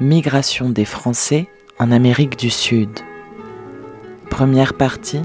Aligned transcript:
Migration 0.00 0.70
des 0.70 0.86
Français 0.86 1.46
en 1.78 1.92
Amérique 1.92 2.38
du 2.38 2.48
Sud. 2.48 2.88
Première 4.30 4.72
partie 4.72 5.20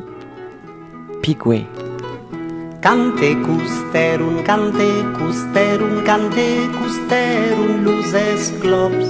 Pigway. 1.21 1.65
Cante 2.81 3.21
custerun, 3.45 4.43
cante 4.45 5.15
custerun, 5.17 6.03
cante 6.05 6.67
custerun, 6.77 7.85
luzes 7.85 8.51
globs. 8.59 9.07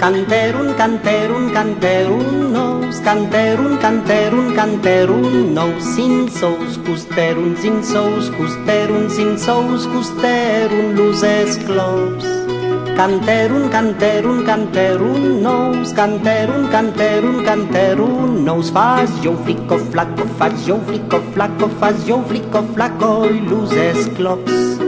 Canterun, 0.00 0.72
canterun, 0.78 1.52
canterun, 1.52 2.50
nos, 2.50 3.00
canterun, 3.04 3.76
canterun, 3.82 4.54
canterun, 4.56 5.52
nos, 5.52 5.78
sin 5.78 6.26
sous, 6.26 6.78
custerun, 6.86 7.54
sin 7.54 7.82
sous, 7.82 8.30
custerun, 8.30 9.10
sin 9.10 9.36
sous, 9.36 9.86
custerun, 9.92 10.94
luzes 10.96 11.58
globs. 11.66 12.39
Canterun, 12.96 13.68
canterun, 13.70 14.44
canterun, 14.44 15.42
nos, 15.42 15.92
canterun, 15.92 16.68
canterun, 16.68 17.44
canterun, 17.44 18.44
nos, 18.44 18.70
faz 18.70 19.10
jo 19.22 19.34
flico 19.44 19.78
flaco, 19.78 20.26
faz 20.38 20.66
jo 20.66 20.78
flico 20.86 21.20
flaco, 21.32 21.68
faz 21.80 22.06
jo 22.06 22.22
flico 22.28 22.62
flaco, 22.74 23.26
e 23.26 23.40
luzes 23.40 24.06
globs. 24.16 24.78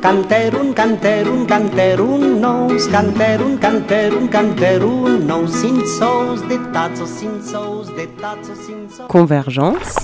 Canterun, 0.00 0.72
canterun, 0.72 1.46
canterun, 1.46 2.40
nos, 2.40 2.88
canterun, 2.88 3.56
canterun, 3.58 4.26
canterun, 4.28 5.26
nos, 5.26 5.52
sin 5.52 5.86
sos, 5.86 6.42
de 6.48 6.58
tazos, 6.72 7.08
sin 7.08 7.42
sos, 7.42 7.94
de 7.94 8.06
tazos, 8.20 8.58
sin 8.66 8.90
sos. 8.90 9.06
Convergence, 9.06 9.94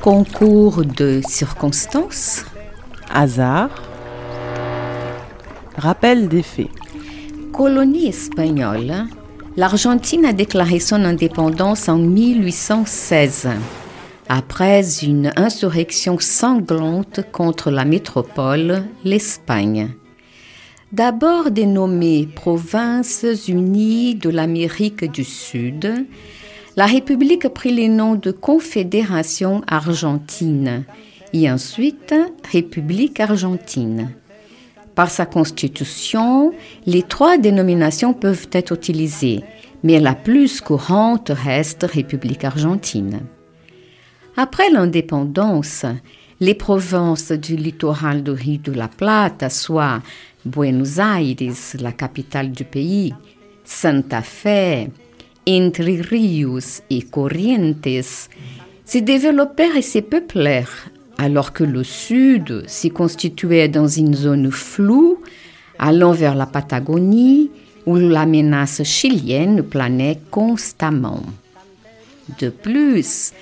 Concours 0.00 0.86
de 0.86 1.20
circonstances, 1.28 2.44
hasard, 3.10 3.72
rappel 5.76 6.28
des 6.28 6.42
faits. 6.42 6.70
colonie 7.52 8.08
espagnole, 8.08 9.06
l'Argentine 9.56 10.26
a 10.26 10.32
déclaré 10.32 10.78
son 10.80 11.04
indépendance 11.04 11.88
en 11.88 11.98
1816, 11.98 13.48
après 14.28 15.02
une 15.02 15.32
insurrection 15.36 16.18
sanglante 16.18 17.20
contre 17.32 17.70
la 17.70 17.84
métropole, 17.84 18.84
l'Espagne. 19.04 19.90
D'abord 20.92 21.50
dénommée 21.50 22.28
Provinces 22.34 23.26
unies 23.48 24.14
de 24.14 24.30
l'Amérique 24.30 25.10
du 25.10 25.24
Sud, 25.24 26.06
la 26.76 26.86
République 26.86 27.48
prit 27.48 27.72
les 27.72 27.88
noms 27.88 28.14
de 28.14 28.30
Confédération 28.30 29.62
argentine 29.66 30.84
et 31.32 31.50
ensuite 31.50 32.14
République 32.52 33.18
argentine. 33.20 34.10
Par 34.96 35.10
sa 35.10 35.26
constitution, 35.26 36.52
les 36.86 37.02
trois 37.02 37.36
dénominations 37.36 38.14
peuvent 38.14 38.48
être 38.50 38.72
utilisées, 38.72 39.44
mais 39.84 40.00
la 40.00 40.14
plus 40.14 40.62
courante 40.62 41.30
reste 41.32 41.82
République 41.84 42.44
argentine. 42.44 43.20
Après 44.38 44.70
l'indépendance, 44.70 45.84
les 46.40 46.54
provinces 46.54 47.30
du 47.30 47.56
littoral 47.56 48.22
de 48.22 48.32
Rio 48.32 48.58
de 48.64 48.72
la 48.72 48.88
Plata, 48.88 49.50
soit 49.50 50.00
Buenos 50.46 50.96
Aires, 50.96 51.50
la 51.78 51.92
capitale 51.92 52.50
du 52.50 52.64
pays, 52.64 53.14
Santa 53.64 54.22
Fe, 54.22 54.88
Entre 55.46 56.08
Rios 56.08 56.82
et 56.88 57.02
Corrientes, 57.02 57.86
se 58.86 58.98
développèrent 58.98 59.76
et 59.76 59.82
se 59.82 59.98
peuplèrent, 59.98 60.88
alors 61.18 61.52
que 61.52 61.64
le 61.64 61.84
sud 61.84 62.64
s'y 62.66 62.90
constituait 62.90 63.68
dans 63.68 63.88
une 63.88 64.14
zone 64.14 64.50
floue, 64.50 65.18
allant 65.78 66.12
vers 66.12 66.34
la 66.34 66.46
Patagonie, 66.46 67.50
où 67.86 67.96
la 67.96 68.26
menace 68.26 68.82
chilienne 68.82 69.62
planait 69.62 70.18
constamment. 70.30 71.22
De 72.40 72.48
plus, 72.48 73.32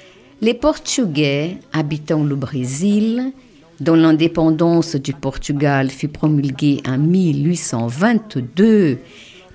les 0.43 0.55
Portugais 0.55 1.59
habitant 1.73 2.23
le 2.23 2.37
Brésil, 2.37 3.33
dont 3.81 3.95
l'indépendance 3.95 4.97
du 4.97 5.15
Portugal 5.15 5.91
fut 5.91 6.09
promulguée 6.09 6.81
en 6.87 6.99
1822, 6.99 8.99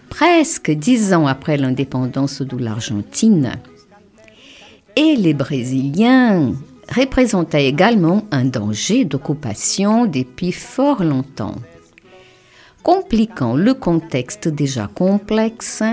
presque 0.10 0.72
dix 0.72 1.14
ans 1.14 1.28
après 1.28 1.58
l'indépendance 1.58 2.42
de 2.42 2.58
l'Argentine, 2.58 3.54
et 4.96 5.16
les 5.16 5.34
Brésiliens 5.34 6.54
représentaient 6.94 7.68
également 7.68 8.24
un 8.32 8.46
danger 8.46 9.06
d'occupation 9.06 10.06
depuis 10.06 10.52
fort 10.52 11.04
longtemps. 11.04 11.56
Compliquant 12.84 13.56
le 13.56 13.74
contexte 13.74 14.48
déjà 14.48 14.88
complexe, 14.88 15.84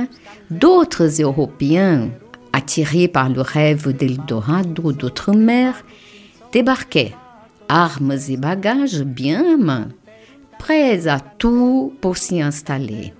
d'autres 0.50 1.20
Européens, 1.20 2.08
attirés 2.52 3.08
par 3.08 3.28
le 3.28 3.40
rêve 3.40 3.94
d'Eldorado 3.94 4.92
d'outre-mer, 4.92 5.84
débarquaient, 6.52 7.12
armes 7.68 8.16
et 8.28 8.36
bagages 8.36 9.02
bien 9.02 9.44
en 9.44 9.58
main, 9.58 9.88
prêts 10.58 11.08
à 11.08 11.20
tout 11.20 11.92
pour 12.00 12.16
s'y 12.16 12.40
installer. 12.40 13.12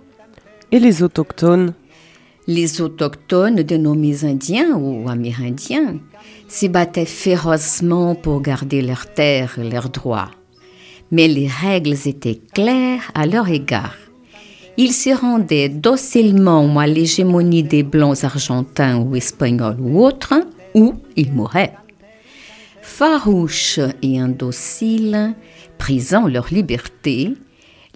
Et 0.72 0.78
les 0.78 1.02
autochtones 1.02 1.74
Les 2.48 2.80
autochtones 2.80 3.62
dénommés 3.62 4.24
Indiens 4.24 4.76
ou 4.76 5.08
Amérindiens 5.08 5.98
se 6.48 6.66
battaient 6.66 7.04
férocement 7.04 8.14
pour 8.14 8.40
garder 8.40 8.82
leurs 8.82 9.12
terres 9.12 9.58
et 9.58 9.68
leurs 9.68 9.88
droits. 9.88 10.30
Mais 11.10 11.26
les 11.26 11.48
règles 11.48 11.96
étaient 12.06 12.40
claires 12.54 13.10
à 13.14 13.26
leur 13.26 13.48
égard. 13.48 13.96
Ils 14.76 14.92
se 14.92 15.10
rendaient 15.10 15.68
docilement 15.68 16.78
à 16.78 16.86
l'hégémonie 16.86 17.64
des 17.64 17.82
Blancs 17.82 18.22
argentins 18.22 18.98
ou 18.98 19.16
espagnols 19.16 19.80
ou 19.80 20.04
autres, 20.04 20.34
ou 20.74 20.94
ils 21.16 21.32
mouraient. 21.32 21.72
Farouches 22.80 23.80
et 24.02 24.20
indociles, 24.20 25.34
prisant 25.78 26.28
leur 26.28 26.46
liberté, 26.52 27.34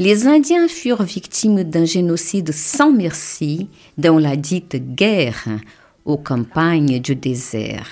les 0.00 0.26
Indiens 0.26 0.66
furent 0.66 1.02
victimes 1.02 1.62
d'un 1.62 1.84
génocide 1.84 2.54
sans 2.54 2.90
merci 2.90 3.68
dans 3.98 4.18
la 4.18 4.34
dite 4.34 4.94
guerre 4.94 5.44
aux 6.06 6.16
campagnes 6.16 7.00
du 7.00 7.14
désert. 7.14 7.86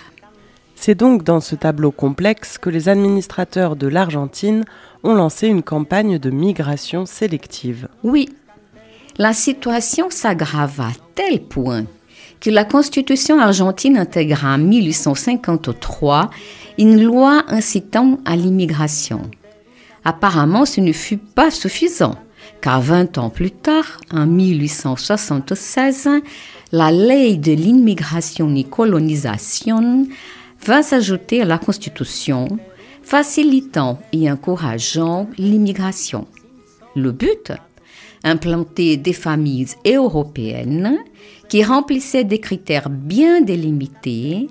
C'est 0.74 0.94
donc 0.94 1.22
dans 1.22 1.40
ce 1.40 1.54
tableau 1.54 1.90
complexe 1.90 2.56
que 2.56 2.70
les 2.70 2.88
administrateurs 2.88 3.76
de 3.76 3.86
l'Argentine 3.88 4.64
ont 5.04 5.12
lancé 5.12 5.48
une 5.48 5.62
campagne 5.62 6.18
de 6.18 6.30
migration 6.30 7.04
sélective. 7.04 7.88
Oui, 8.02 8.30
la 9.18 9.34
situation 9.34 10.08
s'aggrava 10.08 10.84
à 10.84 10.92
tel 11.14 11.42
point 11.42 11.84
que 12.40 12.48
la 12.48 12.64
Constitution 12.64 13.38
argentine 13.38 13.98
intégra 13.98 14.54
en 14.54 14.58
1853 14.58 16.30
une 16.78 17.02
loi 17.02 17.42
incitant 17.48 18.18
à 18.24 18.34
l'immigration. 18.34 19.30
Apparemment, 20.04 20.64
ce 20.64 20.80
ne 20.80 20.92
fut 20.92 21.18
pas 21.18 21.50
suffisant, 21.50 22.16
car 22.60 22.80
20 22.80 23.18
ans 23.18 23.30
plus 23.30 23.50
tard, 23.50 24.00
en 24.12 24.26
1876, 24.26 26.08
la 26.72 26.90
ley 26.90 27.36
de 27.36 27.52
l'immigration 27.52 28.54
et 28.54 28.64
colonisation 28.64 30.06
va 30.64 30.82
s'ajouter 30.82 31.42
à 31.42 31.44
la 31.44 31.58
Constitution, 31.58 32.48
facilitant 33.02 33.98
et 34.12 34.30
encourageant 34.30 35.28
l'immigration. 35.38 36.26
Le 36.94 37.12
but 37.12 37.52
Implanter 38.24 38.96
des 38.96 39.12
familles 39.12 39.68
européennes 39.86 40.98
qui 41.48 41.62
remplissaient 41.62 42.24
des 42.24 42.40
critères 42.40 42.90
bien 42.90 43.40
délimités, 43.40 44.48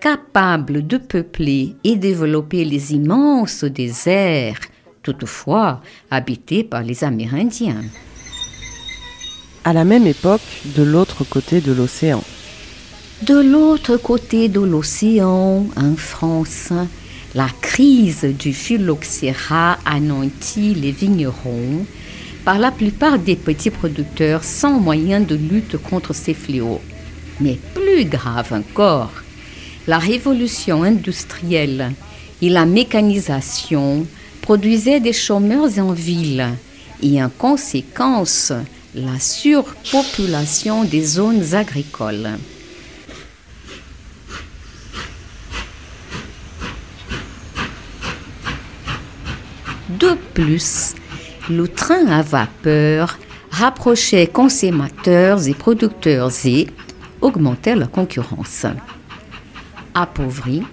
capables 0.00 0.86
de 0.86 0.96
peupler 0.96 1.76
et 1.84 1.96
développer 1.96 2.64
les 2.64 2.94
immenses 2.94 3.64
déserts, 3.64 4.58
toutefois 5.02 5.80
habités 6.10 6.64
par 6.64 6.82
les 6.82 7.04
Amérindiens. 7.04 7.82
À 9.64 9.72
la 9.72 9.84
même 9.84 10.06
époque, 10.06 10.40
de 10.76 10.82
l'autre 10.82 11.24
côté 11.24 11.60
de 11.60 11.72
l'océan. 11.72 12.22
De 13.22 13.38
l'autre 13.38 13.96
côté 13.96 14.48
de 14.48 14.60
l'océan, 14.60 15.66
en 15.76 15.94
France, 15.96 16.72
la 17.34 17.48
crise 17.60 18.24
du 18.24 18.52
phylloxéra 18.52 19.78
anéantit 19.86 20.74
les 20.74 20.90
vignerons, 20.90 21.86
par 22.44 22.58
la 22.58 22.72
plupart 22.72 23.18
des 23.20 23.36
petits 23.36 23.70
producteurs 23.70 24.42
sans 24.42 24.80
moyen 24.80 25.20
de 25.20 25.36
lutte 25.36 25.76
contre 25.76 26.12
ces 26.12 26.34
fléaux. 26.34 26.80
Mais 27.40 27.58
plus 27.74 28.04
grave 28.04 28.52
encore, 28.52 29.12
la 29.86 29.98
révolution 29.98 30.82
industrielle 30.82 31.92
et 32.40 32.48
la 32.48 32.66
mécanisation 32.66 34.06
produisaient 34.42 35.00
des 35.00 35.14
chômeurs 35.14 35.78
en 35.78 35.92
ville 35.92 36.46
et 37.02 37.22
en 37.22 37.30
conséquence 37.30 38.52
la 38.94 39.18
surpopulation 39.18 40.84
des 40.84 41.02
zones 41.02 41.54
agricoles. 41.54 42.30
De 49.88 50.14
plus, 50.34 50.94
le 51.48 51.68
train 51.68 52.06
à 52.08 52.22
vapeur 52.22 53.18
rapprochait 53.50 54.26
consommateurs 54.26 55.46
et 55.46 55.54
producteurs 55.54 56.30
et 56.44 56.66
augmentait 57.20 57.76
la 57.76 57.86
concurrence. 57.86 58.66
Appauvries, 59.94 60.64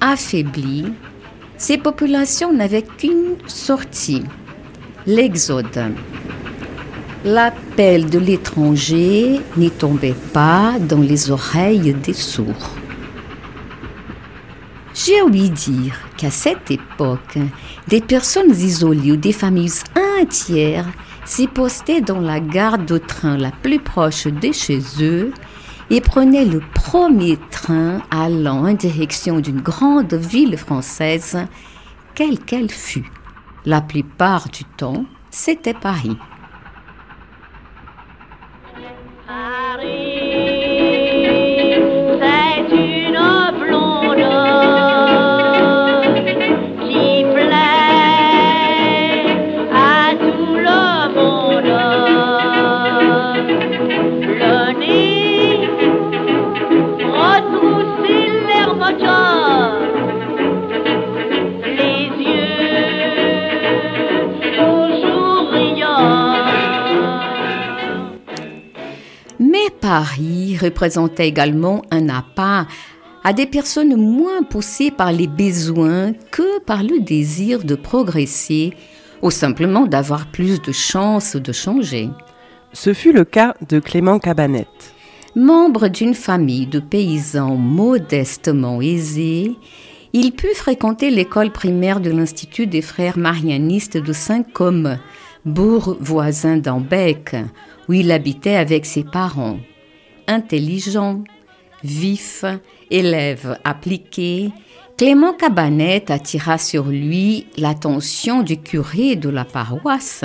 affaiblies, 0.00 0.92
ces 1.62 1.78
populations 1.78 2.52
n'avaient 2.52 2.82
qu'une 2.82 3.36
sortie, 3.46 4.24
l'exode. 5.06 5.94
L'appel 7.24 8.10
de 8.10 8.18
l'étranger 8.18 9.40
n'y 9.56 9.70
tombait 9.70 10.16
pas 10.32 10.74
dans 10.80 10.98
les 10.98 11.30
oreilles 11.30 11.94
des 11.94 12.14
sourds. 12.14 12.70
J'ai 14.92 15.22
ouï 15.22 15.50
dire 15.50 16.00
qu'à 16.16 16.32
cette 16.32 16.68
époque, 16.72 17.38
des 17.86 18.00
personnes 18.00 18.50
isolées 18.50 19.12
ou 19.12 19.16
des 19.16 19.30
familles 19.30 19.84
entières 20.20 20.88
s'y 21.24 21.46
postaient 21.46 22.00
dans 22.00 22.20
la 22.20 22.40
gare 22.40 22.78
de 22.78 22.98
train 22.98 23.36
la 23.38 23.52
plus 23.52 23.78
proche 23.78 24.26
de 24.26 24.50
chez 24.50 24.80
eux 25.00 25.32
et 25.92 26.00
prenaient 26.00 26.46
le 26.46 26.62
premier 26.74 27.38
train 27.50 28.00
allant 28.10 28.66
en 28.66 28.72
direction 28.72 29.40
d'une 29.40 29.60
grande 29.60 30.14
ville 30.14 30.56
française, 30.56 31.36
quelle 32.14 32.38
qu'elle 32.38 32.70
fût. 32.70 33.12
La 33.66 33.82
plupart 33.82 34.48
du 34.48 34.64
temps, 34.64 35.04
c'était 35.30 35.74
Paris. 35.74 36.16
Paris 69.92 70.56
représentait 70.56 71.28
également 71.28 71.82
un 71.90 72.08
appât 72.08 72.66
à 73.24 73.34
des 73.34 73.44
personnes 73.44 73.94
moins 73.94 74.42
poussées 74.42 74.90
par 74.90 75.12
les 75.12 75.26
besoins 75.26 76.14
que 76.30 76.60
par 76.60 76.82
le 76.82 77.00
désir 77.00 77.62
de 77.62 77.74
progresser 77.74 78.72
ou 79.20 79.30
simplement 79.30 79.84
d'avoir 79.84 80.28
plus 80.28 80.62
de 80.62 80.72
chances 80.72 81.36
de 81.36 81.52
changer. 81.52 82.08
Ce 82.72 82.94
fut 82.94 83.12
le 83.12 83.26
cas 83.26 83.54
de 83.68 83.80
Clément 83.80 84.18
Cabanette. 84.18 84.94
Membre 85.36 85.88
d'une 85.88 86.14
famille 86.14 86.66
de 86.66 86.80
paysans 86.80 87.56
modestement 87.56 88.80
aisés, 88.80 89.58
il 90.14 90.32
put 90.32 90.54
fréquenter 90.54 91.10
l'école 91.10 91.52
primaire 91.52 92.00
de 92.00 92.08
l'Institut 92.08 92.66
des 92.66 92.80
frères 92.80 93.18
marianistes 93.18 93.98
de 93.98 94.14
Saint-Côme, 94.14 94.96
bourg 95.44 95.98
voisin 96.00 96.56
d'Ambec, 96.56 97.36
où 97.90 97.92
il 97.92 98.10
habitait 98.10 98.56
avec 98.56 98.86
ses 98.86 99.04
parents 99.04 99.58
intelligent, 100.32 101.22
vif, 101.84 102.44
élève 102.90 103.58
appliqué, 103.64 104.50
Clément 104.98 105.32
Cabanet 105.32 106.10
attira 106.10 106.58
sur 106.58 106.84
lui 106.84 107.46
l'attention 107.56 108.42
du 108.42 108.58
curé 108.58 109.16
de 109.16 109.28
la 109.28 109.44
paroisse, 109.44 110.24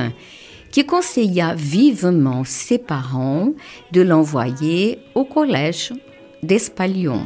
qui 0.71 0.85
conseilla 0.85 1.55
vivement 1.55 2.43
ses 2.43 2.77
parents 2.77 3.53
de 3.91 4.01
l'envoyer 4.01 4.99
au 5.15 5.23
collège 5.23 5.93
d'Espalion. 6.43 7.25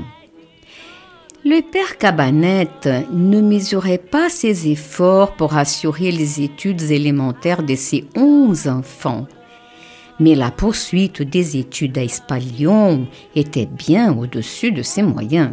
Le 1.43 1.61
père 1.61 1.97
Cabanet 1.97 2.87
ne 3.11 3.41
mesurait 3.41 3.97
pas 3.97 4.29
ses 4.29 4.69
efforts 4.69 5.35
pour 5.35 5.57
assurer 5.57 6.11
les 6.11 6.41
études 6.41 6.83
élémentaires 6.83 7.63
de 7.63 7.75
ses 7.75 8.05
onze 8.15 8.67
enfants 8.67 9.25
mais 10.19 10.35
la 10.35 10.51
poursuite 10.51 11.21
des 11.21 11.57
études 11.57 11.97
à 11.97 12.03
Espalion 12.03 13.07
était 13.35 13.65
bien 13.65 14.15
au-dessus 14.15 14.71
de 14.71 14.81
ses 14.81 15.03
moyens. 15.03 15.51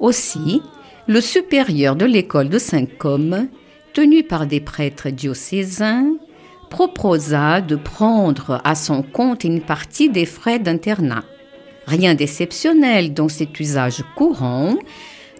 Aussi, 0.00 0.62
le 1.06 1.20
supérieur 1.20 1.96
de 1.96 2.04
l'école 2.04 2.48
de 2.48 2.58
Saint-Côme, 2.58 3.48
tenu 3.92 4.22
par 4.22 4.46
des 4.46 4.60
prêtres 4.60 5.10
diocésains, 5.10 6.14
proposa 6.70 7.60
de 7.60 7.76
prendre 7.76 8.60
à 8.64 8.74
son 8.74 9.02
compte 9.02 9.44
une 9.44 9.60
partie 9.60 10.08
des 10.08 10.26
frais 10.26 10.58
d'internat. 10.58 11.24
Rien 11.86 12.14
d'exceptionnel 12.14 13.12
dans 13.14 13.28
cet 13.28 13.60
usage 13.60 14.02
courant 14.16 14.74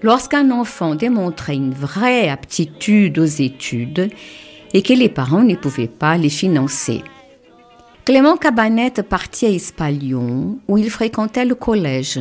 lorsqu'un 0.02 0.50
enfant 0.50 0.94
démontrait 0.94 1.56
une 1.56 1.72
vraie 1.72 2.28
aptitude 2.28 3.18
aux 3.18 3.24
études 3.24 4.10
et 4.74 4.82
que 4.82 4.92
les 4.92 5.08
parents 5.08 5.42
ne 5.42 5.56
pouvaient 5.56 5.88
pas 5.88 6.16
les 6.16 6.28
financer. 6.28 7.02
Clément 8.04 8.36
Cabanette 8.36 9.00
partit 9.00 9.46
à 9.46 9.50
Espalion, 9.50 10.58
où 10.68 10.76
il 10.76 10.90
fréquentait 10.90 11.46
le 11.46 11.54
collège. 11.54 12.20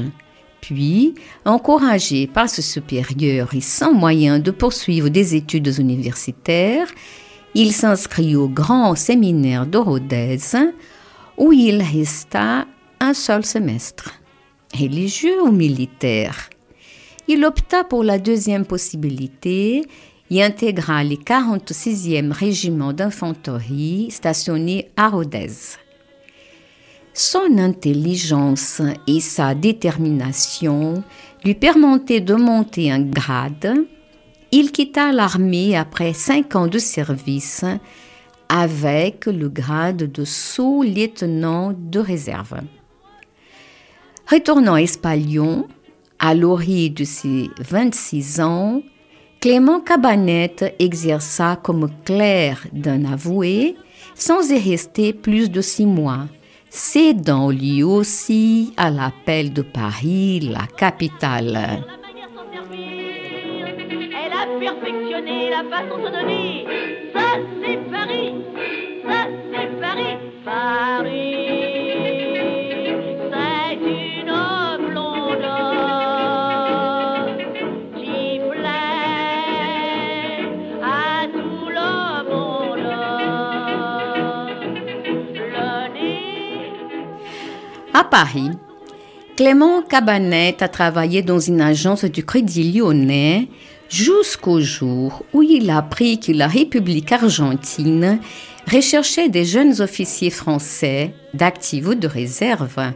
Puis, 0.62 1.14
encouragé 1.44 2.26
par 2.26 2.50
ce 2.50 2.62
supérieur 2.62 3.54
et 3.54 3.60
sans 3.60 3.94
moyen 3.94 4.40
de 4.40 4.52
poursuivre 4.52 5.10
des 5.10 5.36
études 5.36 5.78
universitaires, 5.80 6.88
il 7.54 7.74
s'inscrit 7.74 8.38
au 8.38 8.48
grand 8.48 8.96
séminaire 8.96 9.66
de 9.66 9.78
Rodez, 9.78 10.38
où 11.38 11.52
il 11.52 11.82
resta 11.82 12.66
un 13.02 13.14
seul 13.14 13.44
semestre. 13.44 14.22
Religieux 14.74 15.42
ou 15.44 15.52
militaire? 15.52 16.50
Il 17.28 17.44
opta 17.44 17.84
pour 17.84 18.06
la 18.06 18.20
deuxième 18.20 18.66
possibilité 18.66 19.84
et 20.34 20.42
intégra 20.42 21.04
les 21.04 21.18
46e 21.18 22.32
régiment 22.32 22.92
d'infanterie 22.92 24.08
stationné 24.10 24.90
à 24.98 25.10
Rodez. 25.10 25.78
Son 27.14 27.60
intelligence 27.60 28.82
et 29.06 29.20
sa 29.20 29.54
détermination 29.54 31.04
lui 31.46 31.54
permettaient 31.54 32.20
de 32.20 32.34
monter 32.34 32.92
un 32.92 33.02
grade. 33.02 33.86
Il 34.52 34.72
quitta 34.72 35.12
l'armée 35.12 35.76
après 35.76 36.14
cinq 36.14 36.56
ans 36.56 36.68
de 36.68 36.80
service 36.80 37.64
avec 38.50 39.28
le 39.28 39.50
grade 39.50 40.12
de 40.12 40.26
sous-lieutenant 40.26 41.76
de 41.78 42.00
réserve. 42.00 42.60
Retournant 44.32 44.76
à 44.76 44.82
Espalion, 44.82 45.68
à 46.18 46.34
l'orée 46.34 46.90
de 46.90 47.04
ses 47.04 47.52
26 47.60 48.42
ans, 48.42 48.82
Clément 49.44 49.82
Cabanette 49.82 50.74
exerça 50.80 51.58
comme 51.62 51.90
clerc 52.06 52.66
d'un 52.72 53.04
avoué 53.04 53.76
sans 54.16 54.50
y 54.50 54.58
rester 54.58 55.12
plus 55.12 55.52
de 55.52 55.60
six 55.60 55.86
mois, 55.86 56.28
cédant 56.70 57.50
lui 57.50 57.84
aussi 57.84 58.74
à 58.78 58.90
l'appel 58.90 59.52
de 59.52 59.62
Paris, 59.62 60.40
la 60.40 60.66
capitale. 60.78 61.84
Elle 63.92 64.32
a 64.32 64.48
perfectionné 64.62 65.50
la 65.50 65.66
façon 65.70 65.98
de 65.98 66.10
donner. 66.10 66.66
Ça, 67.14 67.36
c'est 67.62 67.80
Paris. 67.92 68.36
Ça, 69.06 69.28
c'est 69.52 69.82
Paris. 69.82 70.20
Paris. 70.46 71.93
À 87.96 88.04
Paris, 88.04 88.50
Clément 89.38 89.84
Cabanet 89.84 90.64
a 90.64 90.68
travaillé 90.68 91.22
dans 91.22 91.40
une 91.40 91.62
agence 91.62 92.06
du 92.06 92.26
Crédit 92.26 92.72
Lyonnais 92.72 93.48
jusqu'au 93.88 94.60
jour 94.60 95.24
où 95.32 95.44
il 95.44 95.70
a 95.70 95.78
appris 95.78 96.20
que 96.20 96.32
la 96.32 96.48
République 96.48 97.12
argentine 97.12 98.18
recherchait 98.72 99.30
des 99.30 99.46
jeunes 99.46 99.80
officiers 99.80 100.32
français 100.32 101.14
d'actifs 101.36 101.86
ou 101.86 101.94
de 101.94 102.08
réserve 102.08 102.94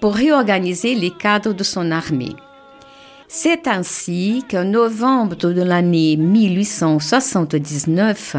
pour 0.00 0.14
réorganiser 0.14 0.94
les 0.94 1.10
cadres 1.10 1.52
de 1.52 1.64
son 1.64 1.90
armée. 1.90 2.36
C'est 3.26 3.66
ainsi 3.66 4.44
qu'en 4.48 4.62
novembre 4.62 5.34
de 5.34 5.62
l'année 5.62 6.16
1879, 6.16 8.36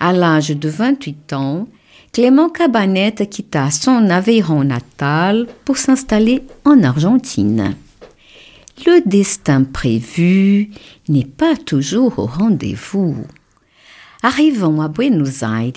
à 0.00 0.12
l'âge 0.12 0.50
de 0.50 0.68
28 0.68 1.32
ans, 1.34 1.68
Clément 2.14 2.48
Cabanette 2.48 3.28
quitta 3.28 3.72
son 3.72 4.08
Aveyron 4.08 4.62
natal 4.62 5.48
pour 5.64 5.78
s'installer 5.78 6.44
en 6.64 6.84
Argentine. 6.84 7.74
Le 8.86 9.00
destin 9.04 9.64
prévu 9.64 10.70
n'est 11.08 11.24
pas 11.24 11.56
toujours 11.56 12.20
au 12.20 12.26
rendez-vous. 12.26 13.16
Arrivant 14.22 14.80
à 14.80 14.86
Buenos 14.86 15.42
Aires, 15.42 15.72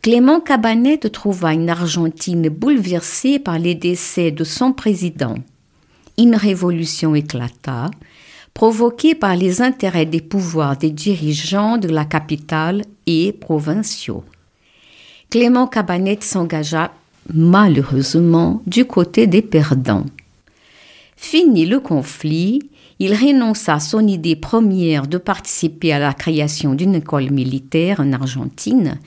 Clément 0.00 0.40
Cabanette 0.40 1.12
trouva 1.12 1.52
une 1.52 1.68
Argentine 1.68 2.48
bouleversée 2.48 3.38
par 3.38 3.58
les 3.58 3.74
décès 3.74 4.30
de 4.30 4.44
son 4.44 4.72
président. 4.72 5.34
Une 6.16 6.36
révolution 6.36 7.14
éclata, 7.14 7.90
provoquée 8.54 9.14
par 9.14 9.36
les 9.36 9.60
intérêts 9.60 10.06
des 10.06 10.22
pouvoirs 10.22 10.78
des 10.78 10.90
dirigeants 10.90 11.76
de 11.76 11.88
la 11.88 12.06
capitale 12.06 12.82
et 13.06 13.32
provinciaux. 13.32 14.24
Clément 15.30 15.68
Cabanette 15.68 16.24
s'engagea 16.24 16.92
malheureusement 17.32 18.62
du 18.66 18.84
côté 18.84 19.28
des 19.28 19.42
perdants. 19.42 20.06
Fini 21.16 21.66
le 21.66 21.78
conflit, 21.78 22.58
il 22.98 23.14
renonça 23.14 23.74
à 23.74 23.80
son 23.80 24.08
idée 24.08 24.34
première 24.34 25.06
de 25.06 25.18
participer 25.18 25.92
à 25.92 26.00
la 26.00 26.14
création 26.14 26.74
d'une 26.74 26.96
école 26.96 27.30
militaire 27.30 28.00
en 28.00 28.12
Argentine, 28.12 28.98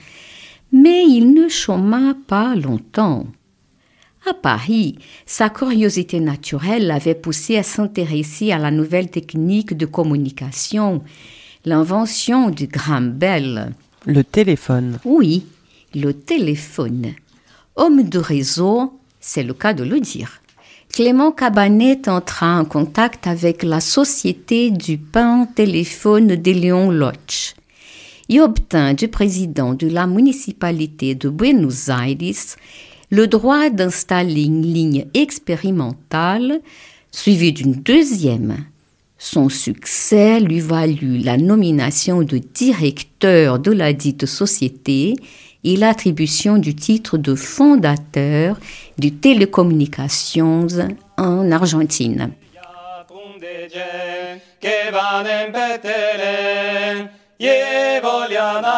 mais 0.72 1.04
il 1.06 1.34
ne 1.34 1.46
chôma 1.48 2.16
pas 2.26 2.54
longtemps. 2.54 3.26
À 4.26 4.32
Paris, 4.32 4.96
sa 5.26 5.50
curiosité 5.50 6.20
naturelle 6.20 6.86
l'avait 6.86 7.14
poussé 7.14 7.58
à 7.58 7.62
s'intéresser 7.62 8.50
à 8.50 8.58
la 8.58 8.70
nouvelle 8.70 9.10
technique 9.10 9.76
de 9.76 9.84
communication, 9.84 11.02
l'invention 11.66 12.48
du 12.48 12.66
Graham 12.66 13.12
Bell. 13.12 13.74
Le 14.06 14.24
téléphone. 14.24 14.98
Oui, 15.04 15.44
le 15.94 16.12
téléphone. 16.12 17.14
Homme 17.76 18.02
de 18.02 18.18
réseau, 18.18 18.98
c'est 19.20 19.42
le 19.42 19.54
cas 19.54 19.74
de 19.74 19.84
le 19.84 20.00
dire. 20.00 20.40
Clément 20.92 21.32
Cabanet 21.32 22.06
entra 22.08 22.60
en 22.60 22.64
contact 22.64 23.26
avec 23.26 23.62
la 23.62 23.80
société 23.80 24.70
du 24.70 24.96
pain 24.96 25.48
téléphone 25.54 26.36
de 26.36 26.50
Léon 26.52 26.90
Loch 26.90 27.54
et 28.28 28.40
obtint 28.40 28.94
du 28.94 29.08
président 29.08 29.74
de 29.74 29.88
la 29.88 30.06
municipalité 30.06 31.14
de 31.14 31.28
Buenos 31.28 31.88
Aires 31.88 32.56
le 33.10 33.26
droit 33.26 33.70
d'installer 33.70 34.44
une 34.44 34.62
ligne 34.62 35.06
expérimentale 35.14 36.60
suivie 37.10 37.52
d'une 37.52 37.74
deuxième. 37.74 38.64
Son 39.18 39.48
succès 39.48 40.40
lui 40.40 40.60
valut 40.60 41.18
la 41.18 41.36
nomination 41.36 42.22
de 42.22 42.38
directeur 42.38 43.58
de 43.58 43.72
la 43.72 43.92
dite 43.92 44.26
société 44.26 45.14
et 45.64 45.76
l'attribution 45.76 46.58
du 46.58 46.74
titre 46.74 47.18
de 47.18 47.34
fondateur 47.34 48.58
du 48.98 49.12
télécommunications 49.12 50.66
en 51.16 51.50
Argentine. 51.50 52.30
Je 57.44 58.00
vogliana 58.00 58.76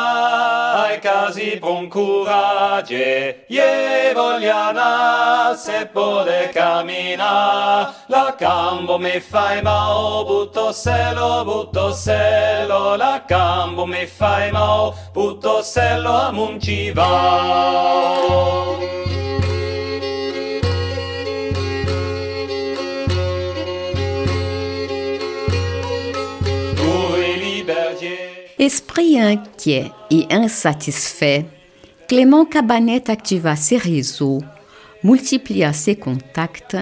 ai 0.82 0.98
casi 0.98 1.56
buon 1.60 1.88
courage, 1.88 3.44
je 3.48 4.12
vogliana 4.12 5.54
se 5.56 5.86
pode 5.94 6.50
cammina, 6.52 7.94
la 8.08 8.34
cambo 8.36 8.98
mi 8.98 9.20
fai 9.20 9.62
mau, 9.62 10.24
butto 10.24 10.72
selo, 10.72 11.44
butto 11.44 11.92
selo, 11.92 12.96
la 12.96 13.20
cambo 13.24 13.86
mi 13.86 14.04
fai 14.04 14.50
mau, 14.50 14.92
butto 15.14 15.62
selo 15.62 16.12
a 16.12 16.32
munciva. 16.32 17.06
Esprit 28.58 29.20
inquiet 29.20 29.92
et 30.10 30.24
insatisfait, 30.30 31.44
Clément 32.08 32.46
Cabanet 32.46 33.10
activa 33.10 33.54
ses 33.54 33.76
réseaux, 33.76 34.40
multiplia 35.04 35.74
ses 35.74 35.96
contacts 35.96 36.78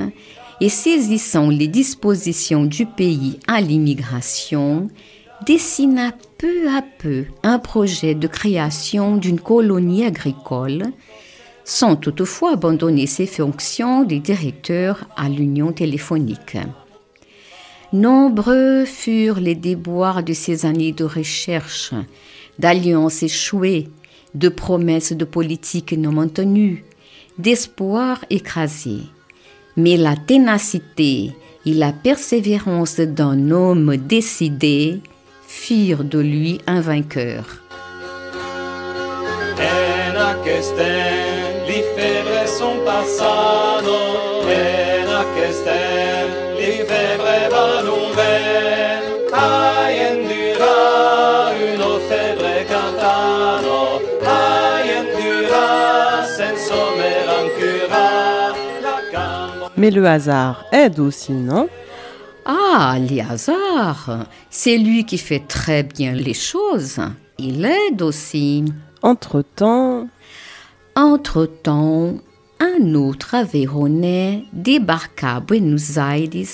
et 0.60 0.68
saisissant 0.68 1.50
les 1.50 1.66
dispositions 1.66 2.64
du 2.64 2.86
pays 2.86 3.40
à 3.48 3.60
l'immigration, 3.60 4.88
dessina 5.44 6.12
peu 6.38 6.68
à 6.68 6.80
peu 6.82 7.24
un 7.42 7.58
projet 7.58 8.14
de 8.14 8.28
création 8.28 9.16
d'une 9.16 9.40
colonie 9.40 10.04
agricole, 10.04 10.84
sans 11.64 11.96
toutefois 11.96 12.52
abandonner 12.52 13.08
ses 13.08 13.26
fonctions 13.26 14.04
de 14.04 14.14
directeur 14.14 15.08
à 15.16 15.28
l'Union 15.28 15.72
téléphonique. 15.72 16.56
Nombreux 17.94 18.86
furent 18.86 19.38
les 19.38 19.54
déboires 19.54 20.24
de 20.24 20.32
ces 20.32 20.66
années 20.66 20.90
de 20.90 21.04
recherche, 21.04 21.94
d'alliances 22.58 23.22
échouées, 23.22 23.88
de 24.34 24.48
promesses 24.48 25.12
de 25.12 25.24
politique 25.24 25.92
non 25.96 26.10
maintenues, 26.10 26.84
d'espoirs 27.38 28.24
écrasés. 28.30 29.04
Mais 29.76 29.96
la 29.96 30.16
ténacité 30.16 31.36
et 31.64 31.72
la 31.72 31.92
persévérance 31.92 32.98
d'un 32.98 33.52
homme 33.52 33.96
décidé 33.96 34.98
firent 35.46 36.02
de 36.02 36.18
lui 36.18 36.58
un 36.66 36.80
vainqueur. 36.80 37.62
Mais 59.76 59.90
le 59.90 60.06
hasard 60.06 60.64
aide 60.72 61.00
aussi, 61.00 61.32
non? 61.32 61.68
Ah, 62.44 62.96
le 62.98 63.20
hasard 63.20 64.26
C'est 64.50 64.76
lui 64.76 65.04
qui 65.04 65.18
fait 65.18 65.42
très 65.48 65.82
bien 65.82 66.12
les 66.12 66.34
choses. 66.34 67.00
Il 67.38 67.64
aide 67.64 68.02
aussi. 68.02 68.64
Entre-temps... 69.02 70.08
Entre-temps, 70.96 72.20
un 72.60 72.94
autre 72.94 73.34
Aveyronais 73.34 74.44
débarqua 74.52 75.36
à 75.36 75.40
Buenos 75.40 75.96
Aires, 75.96 76.46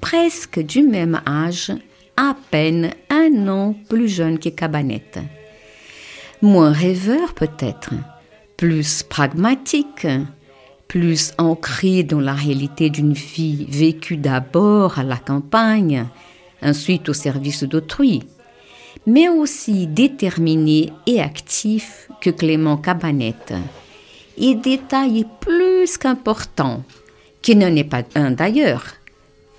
presque 0.00 0.58
du 0.58 0.82
même 0.82 1.20
âge, 1.28 1.72
à 2.16 2.34
peine 2.50 2.90
un 3.08 3.46
an 3.46 3.76
plus 3.88 4.08
jeune 4.08 4.40
que 4.40 4.48
Cabanette. 4.48 5.20
Moins 6.42 6.72
rêveur 6.72 7.34
peut-être, 7.34 7.90
plus 8.56 9.04
pragmatique, 9.04 10.08
plus 10.88 11.32
ancré 11.36 12.02
dans 12.02 12.20
la 12.20 12.32
réalité 12.32 12.88
d'une 12.88 13.12
vie 13.12 13.66
vécue 13.68 14.16
d'abord 14.16 14.98
à 14.98 15.04
la 15.04 15.18
campagne, 15.18 16.06
ensuite 16.62 17.10
au 17.10 17.12
service 17.12 17.62
d'autrui, 17.62 18.22
mais 19.06 19.28
aussi 19.28 19.86
déterminé 19.86 20.90
et 21.06 21.20
actif 21.20 22.08
que 22.20 22.30
Clément 22.30 22.78
Cabanette. 22.78 23.52
Et 24.38 24.54
détail 24.54 25.26
plus 25.40 25.98
qu'important, 25.98 26.82
qui 27.42 27.54
n'en 27.54 27.74
est 27.76 27.84
pas 27.84 28.02
un 28.14 28.30
d'ailleurs, 28.30 28.84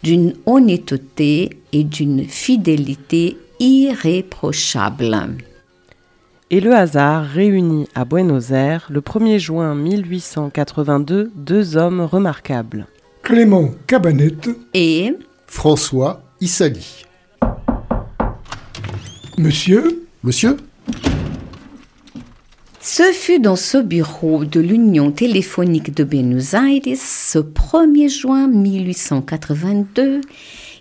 d'une 0.01 0.33
honnêteté 0.45 1.49
et 1.73 1.83
d'une 1.83 2.23
fidélité 2.23 3.37
irréprochables 3.59 5.37
et 6.51 6.59
le 6.59 6.73
hasard 6.73 7.25
réunit 7.25 7.87
à 7.93 8.05
Buenos 8.05 8.51
Aires 8.51 8.87
le 8.89 9.01
1er 9.01 9.37
juin 9.37 9.75
1882 9.75 11.31
deux 11.35 11.77
hommes 11.77 12.01
remarquables. 12.01 12.87
Clément 13.21 13.71
Cabanette 13.85 14.49
et 14.73 15.13
François 15.45 16.23
Issali. 16.41 17.05
Monsieur 19.37 20.05
Monsieur 20.23 20.57
Ce 22.81 23.03
fut 23.13 23.39
dans 23.39 23.55
ce 23.55 23.77
bureau 23.77 24.43
de 24.43 24.59
l'Union 24.59 25.11
téléphonique 25.11 25.93
de 25.93 26.03
Buenos 26.03 26.53
Aires, 26.53 26.97
ce 26.97 27.39
1er 27.39 28.09
juin 28.09 28.47
1882, 28.47 30.21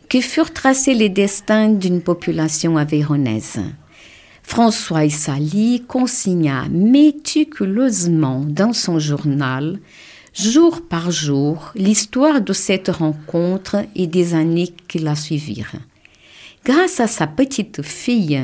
que 0.09 0.21
furent 0.21 0.55
tracés 0.55 0.95
les 0.95 1.11
destins 1.11 1.69
d'une 1.69 2.01
population 2.01 2.79
avéronaise. 2.79 3.61
François 4.49 5.05
Issali 5.05 5.85
consigna 5.87 6.65
méticuleusement 6.71 8.47
dans 8.49 8.73
son 8.73 8.99
journal, 8.99 9.79
jour 10.33 10.81
par 10.81 11.11
jour, 11.11 11.71
l'histoire 11.75 12.41
de 12.41 12.55
cette 12.55 12.89
rencontre 12.89 13.85
et 13.95 14.07
des 14.07 14.33
années 14.33 14.73
qui 14.89 15.01
la 15.01 15.17
suivirent. 15.17 15.75
Grâce 16.65 16.99
à 16.99 17.07
sa 17.07 17.27
petite 17.27 17.83
fille, 17.83 18.41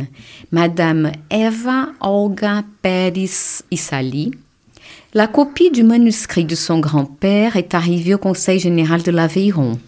Madame 0.53 1.11
Eva 1.31 1.89
Olga 2.03 2.65
Pérez 2.83 3.31
Issali, 3.71 4.33
la 5.15 5.27
copie 5.27 5.71
du 5.71 5.85
manuscrit 5.85 6.45
de 6.45 6.55
son 6.55 6.81
grand-père 6.81 7.57
est 7.57 7.73
arrivée 7.73 8.13
au 8.15 8.19
Conseil 8.19 8.59
général 8.59 9.03
de 9.03 9.11
l'Aveyron. 9.11 9.81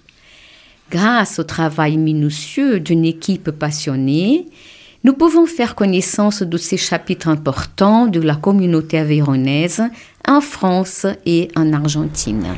Grâce 0.90 1.38
au 1.38 1.44
travail 1.44 1.98
minutieux 1.98 2.80
d'une 2.80 3.04
équipe 3.04 3.50
passionnée, 3.50 4.46
nous 5.04 5.12
pouvons 5.12 5.46
faire 5.46 5.74
connaissance 5.74 6.42
de 6.42 6.56
ces 6.56 6.76
chapitres 6.76 7.28
importants 7.28 8.06
de 8.06 8.20
la 8.20 8.34
communauté 8.34 8.98
avéronaise 8.98 9.82
en 10.26 10.40
France 10.40 11.06
et 11.24 11.48
en 11.56 11.72
Argentine. 11.72 12.54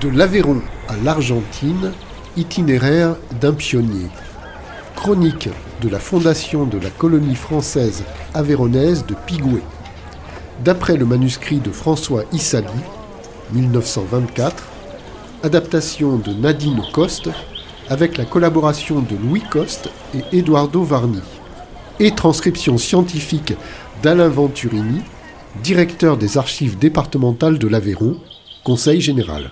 De 0.00 0.08
l'Aveyron 0.08 0.62
à 0.88 0.96
l'Argentine, 1.04 1.92
itinéraire 2.36 3.16
d'un 3.40 3.52
pionnier. 3.52 4.08
Chronique 4.96 5.50
de 5.82 5.88
la 5.88 5.98
fondation 5.98 6.64
de 6.64 6.78
la 6.78 6.90
colonie 6.90 7.34
française 7.34 8.02
avéronaise 8.34 9.04
de 9.06 9.14
Pigoué. 9.26 9.62
D'après 10.64 10.96
le 10.96 11.04
manuscrit 11.04 11.58
de 11.58 11.70
François 11.70 12.24
Issali, 12.32 12.66
1924, 13.52 14.69
adaptation 15.42 16.16
de 16.16 16.32
Nadine 16.32 16.82
Coste, 16.92 17.30
avec 17.88 18.16
la 18.16 18.24
collaboration 18.24 19.00
de 19.00 19.16
Louis 19.16 19.42
Coste 19.50 19.90
et 20.14 20.38
Eduardo 20.38 20.82
Varni, 20.82 21.20
et 21.98 22.12
transcription 22.12 22.78
scientifique 22.78 23.54
d'Alain 24.02 24.28
Venturini, 24.28 25.02
directeur 25.62 26.16
des 26.16 26.38
archives 26.38 26.78
départementales 26.78 27.58
de 27.58 27.68
l'Aveyron, 27.68 28.16
Conseil 28.64 29.00
général. 29.00 29.50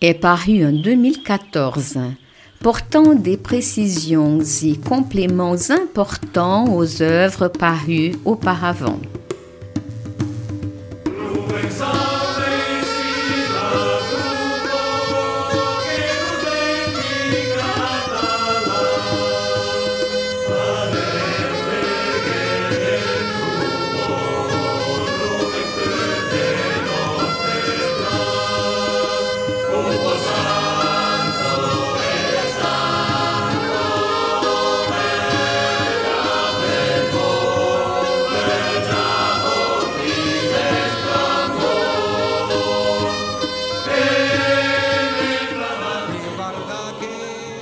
Est 0.00 0.14
paru 0.14 0.64
en 0.64 0.72
2014 0.72 1.98
portant 2.60 3.14
des 3.14 3.36
précisions 3.36 4.38
et 4.62 4.76
compléments 4.76 5.56
importants 5.70 6.74
aux 6.74 7.02
œuvres 7.02 7.48
parues 7.48 8.12
auparavant. 8.24 8.98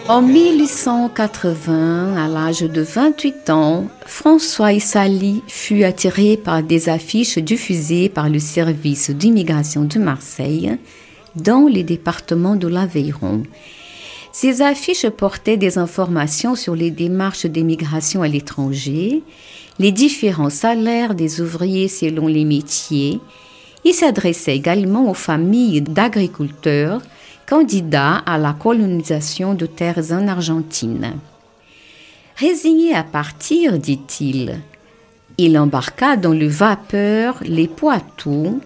En 0.09 0.23
1880, 0.23 2.17
à 2.17 2.29
l'âge 2.29 2.62
de 2.62 2.81
28 2.81 3.50
ans, 3.50 3.88
François 4.07 4.73
Issali 4.73 5.43
fut 5.49 5.85
attiré 5.85 6.38
par 6.38 6.62
des 6.62 6.88
affiches 6.88 7.37
diffusées 7.37 8.09
par 8.09 8.31
le 8.31 8.38
service 8.38 9.11
d'immigration 9.11 9.85
de 9.85 9.99
Marseille 9.99 10.79
dans 11.37 11.67
les 11.67 11.83
départements 11.83 12.57
de 12.57 12.69
l'Aveyron. 12.69 13.43
Ces 14.33 14.62
affiches 14.62 15.11
portaient 15.11 15.59
des 15.59 15.77
informations 15.77 16.55
sur 16.55 16.75
les 16.75 16.91
démarches 16.91 17.45
d'émigration 17.45 18.23
à 18.23 18.29
l'étranger, 18.29 19.23
les 19.79 19.93
différents 19.93 20.49
salaires 20.49 21.15
des 21.15 21.43
ouvriers 21.43 21.88
selon 21.88 22.29
les 22.29 22.47
métiers. 22.47 23.21
Ils 23.85 23.93
s'adressaient 23.93 24.57
également 24.57 25.11
aux 25.11 25.15
familles 25.15 25.83
d'agriculteurs 25.83 27.03
candidat 27.49 28.17
à 28.26 28.37
la 28.37 28.52
colonisation 28.52 29.55
de 29.55 29.64
terres 29.64 30.12
en 30.12 30.28
Argentine. 30.28 31.14
Résigné 32.37 32.95
à 32.95 33.02
partir, 33.02 33.78
dit-il, 33.78 34.61
il 35.38 35.59
embarqua 35.59 36.17
dans 36.17 36.35
le 36.35 36.47
vapeur 36.47 37.38
les 37.40 37.67
Poitou, 37.67 38.61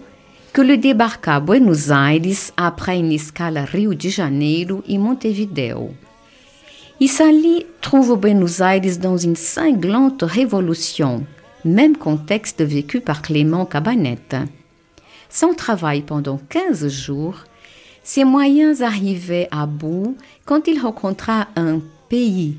que 0.51 0.61
le 0.61 0.75
débarqua 0.75 1.35
à 1.35 1.39
Buenos 1.39 1.91
Aires 1.91 2.51
après 2.57 2.99
une 2.99 3.13
escale 3.13 3.55
à 3.55 3.63
Rio 3.63 3.93
de 3.93 4.09
Janeiro 4.09 4.83
et 4.89 4.97
Montevideo. 4.97 5.91
Issali 6.99 7.65
trouve 7.79 8.19
Buenos 8.19 8.59
Aires 8.59 8.97
dans 9.01 9.15
une 9.15 9.37
cinglante 9.37 10.23
révolution, 10.23 11.23
même 11.63 11.95
contexte 11.95 12.61
vécu 12.61 12.99
par 12.99 13.21
Clément 13.21 13.65
Cabanette. 13.65 14.35
Son 15.29 15.53
travail 15.53 16.01
pendant 16.01 16.39
15 16.49 16.89
jours 16.89 17.45
ses 18.03 18.25
moyens 18.25 18.81
arrivaient 18.81 19.47
à 19.51 19.65
bout 19.65 20.17
quand 20.45 20.67
il 20.67 20.79
rencontra 20.79 21.47
un 21.55 21.79
pays, 22.09 22.57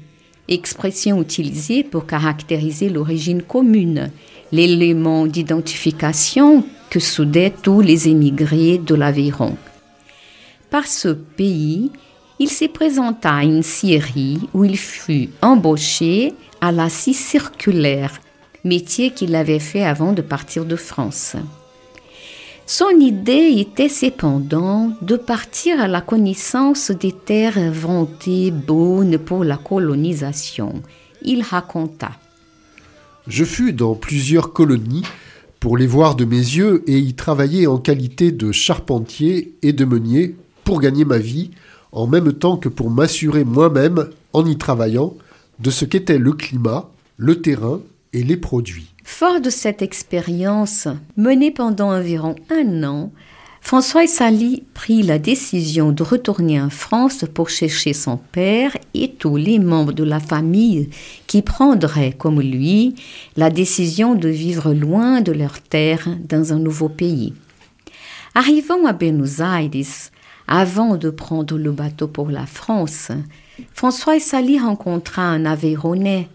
expression 0.49 1.21
utilisée 1.21 1.85
pour 1.85 2.07
caractériser 2.07 2.89
l'origine 2.89 3.43
commune, 3.43 4.11
l'élément 4.53 5.27
d'identification 5.27 6.65
que 6.91 6.99
soudaient 6.99 7.53
tous 7.63 7.81
les 7.81 8.09
émigrés 8.09 8.79
de 8.79 8.95
l'Aveyron. 8.95 9.57
Par 10.71 10.87
ce 10.87 11.09
pays, 11.09 11.91
il 12.39 12.49
s'y 12.49 12.69
présenta 12.69 13.35
à 13.37 13.45
une 13.45 13.63
scierie 13.63 14.41
où 14.55 14.65
il 14.65 14.79
fut 14.79 15.31
embauché 15.41 16.33
à 16.61 16.73
la 16.73 16.89
scie 16.89 17.15
circulaire, 17.15 18.21
métier 18.65 19.11
qu'il 19.11 19.35
avait 19.35 19.61
fait 19.61 19.85
avant 19.85 20.13
de 20.13 20.23
partir 20.23 20.65
de 20.65 20.77
France. 20.77 21.37
Son 22.67 22.99
idée 22.99 23.57
était 23.59 23.91
cependant 23.91 24.91
de 25.03 25.17
partir 25.17 25.81
à 25.81 25.87
la 25.87 26.01
connaissance 26.01 26.91
des 26.91 27.13
terres 27.13 27.59
inventées 27.59 28.51
bonnes 28.51 29.19
pour 29.19 29.45
la 29.45 29.59
colonisation. 29.59 30.83
Il 31.21 31.43
raconta. 31.43 32.13
Je 33.27 33.45
fus 33.45 33.75
dans 33.75 33.95
plusieurs 33.95 34.55
colonies 34.55 35.05
pour 35.61 35.77
les 35.77 35.87
voir 35.87 36.15
de 36.15 36.25
mes 36.25 36.37
yeux 36.37 36.83
et 36.87 36.99
y 36.99 37.13
travailler 37.13 37.67
en 37.67 37.77
qualité 37.77 38.33
de 38.33 38.51
charpentier 38.51 39.55
et 39.61 39.75
de 39.75 39.85
meunier 39.85 40.35
pour 40.65 40.81
gagner 40.81 41.05
ma 41.05 41.19
vie, 41.19 41.51
en 41.93 42.07
même 42.07 42.33
temps 42.33 42.57
que 42.57 42.71
pour 42.71 42.91
m'assurer 42.91 43.45
moi-même, 43.45 44.09
en 44.33 44.47
y 44.47 44.57
travaillant, 44.57 45.15
de 45.61 45.71
ce 45.71 45.85
qu'était 45.85 46.19
le 46.19 46.33
climat, 46.33 46.91
le 47.19 47.43
terrain 47.43 47.81
et 48.15 48.23
les 48.23 48.37
produits. 48.37 48.95
Fort 49.05 49.41
de 49.41 49.51
cette 49.51 49.83
expérience, 49.83 50.89
menée 51.17 51.51
pendant 51.51 51.93
environ 51.93 52.37
un 52.51 52.83
an, 52.85 53.13
François 53.61 54.07
Sali 54.07 54.63
prit 54.75 55.03
la 55.03 55.19
décision 55.19 55.91
de 55.91 56.03
retourner 56.03 56.61
en 56.61 56.69
France 56.69 57.25
pour 57.33 57.49
chercher 57.49 57.95
son 57.95 58.19
père 58.19 58.77
et 58.93 59.13
tous 59.13 59.37
les 59.37 59.59
membres 59.59 59.93
de 59.93 60.05
la 60.05 60.21
famille 60.21 60.91
qui 61.27 61.41
prendraient, 61.41 62.13
comme 62.13 62.43
lui, 62.43 62.95
la 63.37 63.49
décision 63.49 64.15
de 64.15 64.29
vivre 64.29 64.75
loin 64.75 65.23
de 65.23 65.33
leur 65.33 65.63
terre 65.63 66.09
dans 66.29 66.53
un 66.53 66.59
nouveau 66.59 66.91
pays. 66.91 67.33
Arrivant 68.35 68.85
à 68.85 68.93
Buenos 68.93 69.41
Aires, 69.41 69.71
avant 70.47 70.97
de 70.97 71.09
prendre 71.09 71.57
le 71.57 71.73
bateau 71.73 72.07
pour 72.07 72.31
la 72.31 72.45
France, 72.45 73.09
François 73.73 74.21
Sali 74.21 74.59
rencontra 74.59 75.23
un 75.23 75.47
Aveyronais 75.47 76.29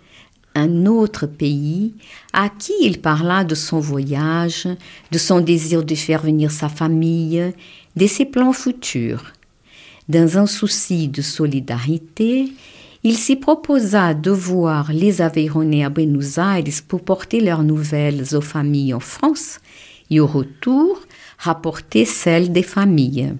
un 0.60 0.86
autre 0.86 1.26
pays, 1.26 1.94
à 2.34 2.50
qui 2.50 2.74
il 2.82 3.02
parla 3.02 3.44
de 3.44 3.56
son 3.56 3.80
voyage, 3.80 4.68
de 5.12 5.18
son 5.18 5.40
désir 5.40 5.84
de 5.84 5.96
faire 5.96 6.22
venir 6.22 6.52
sa 6.52 6.70
famille, 6.70 7.54
de 7.96 8.08
ses 8.08 8.26
plans 8.26 8.54
futurs. 8.54 9.34
Dans 10.08 10.38
un 10.38 10.46
souci 10.46 11.08
de 11.08 11.22
solidarité, 11.22 12.52
il 13.04 13.16
s'y 13.16 13.36
proposa 13.36 14.14
de 14.14 14.32
voir 14.32 14.92
les 14.92 15.22
Aveyronnais 15.22 15.86
à 15.86 15.90
Buenos 15.90 16.38
Aires 16.38 16.64
pour 16.88 17.02
porter 17.02 17.40
leurs 17.40 17.64
nouvelles 17.64 18.36
aux 18.36 18.42
familles 18.42 18.94
en 18.94 19.00
France 19.00 19.60
et 20.10 20.20
au 20.20 20.28
retour 20.28 21.00
rapporter 21.38 22.06
celles 22.06 22.52
des 22.52 22.64
familles. 22.64 23.34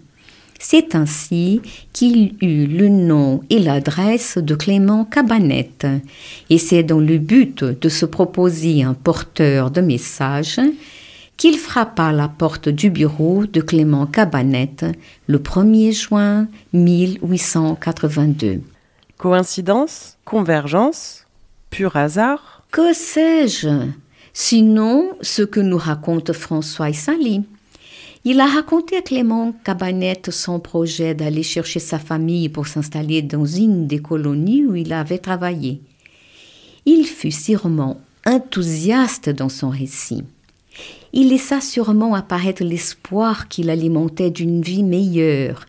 C'est 0.62 0.94
ainsi 0.94 1.62
qu'il 1.94 2.36
eut 2.42 2.68
le 2.68 2.90
nom 2.90 3.42
et 3.50 3.60
l'adresse 3.60 4.38
de 4.38 4.56
Clément 4.56 5.06
Cabanette, 5.06 5.88
et 6.50 6.58
c'est 6.58 6.84
dans 6.84 7.00
le 7.00 7.18
but 7.18 7.64
de 7.64 7.90
se 7.90 8.06
proposer 8.06 8.84
un 8.84 8.94
porteur 8.94 9.72
de 9.72 9.80
messages 9.80 10.60
qu'il 11.38 11.58
frappa 11.58 12.12
la 12.12 12.28
porte 12.28 12.68
du 12.68 12.90
bureau 12.90 13.46
de 13.46 13.62
Clément 13.62 14.06
Cabanette 14.06 14.86
le 15.28 15.40
1er 15.40 15.94
juin 15.94 16.50
1882. 16.74 18.62
Coïncidence 19.18 20.18
Convergence 20.26 21.26
Pur 21.70 21.96
hasard? 21.96 22.64
Que 22.72 22.94
sais-je? 22.94 23.88
Sinon, 24.34 25.12
ce 25.22 25.44
que 25.44 25.62
nous 25.62 25.78
raconte 25.78 26.34
François 26.34 26.92
Sali. 26.92 27.46
Il 28.26 28.42
a 28.42 28.48
raconté 28.48 28.98
à 28.98 29.02
Clément 29.02 29.54
Cabanette 29.64 30.32
son 30.32 30.60
projet 30.60 31.16
d'aller 31.16 31.44
chercher 31.44 31.80
sa 31.80 32.00
famille 32.00 32.50
pour 32.50 32.68
s'installer 32.68 33.22
dans 33.22 33.46
une 33.46 33.88
des 33.88 34.00
colonies 34.00 34.66
où 34.66 34.76
il 34.76 34.92
avait 34.92 35.20
travaillé. 35.20 35.80
Il 36.86 37.06
fut 37.06 37.32
sûrement 37.32 38.02
enthousiaste 38.26 39.30
dans 39.30 39.50
son 39.50 39.70
récit. 39.70 40.24
il 41.14 41.30
laissa 41.30 41.62
sûrement 41.62 42.14
apparaître 42.14 42.64
l'espoir 42.64 43.48
qu'il 43.48 43.70
alimentait 43.70 44.32
d'une 44.32 44.62
vie 44.62 44.84
meilleure 44.84 45.66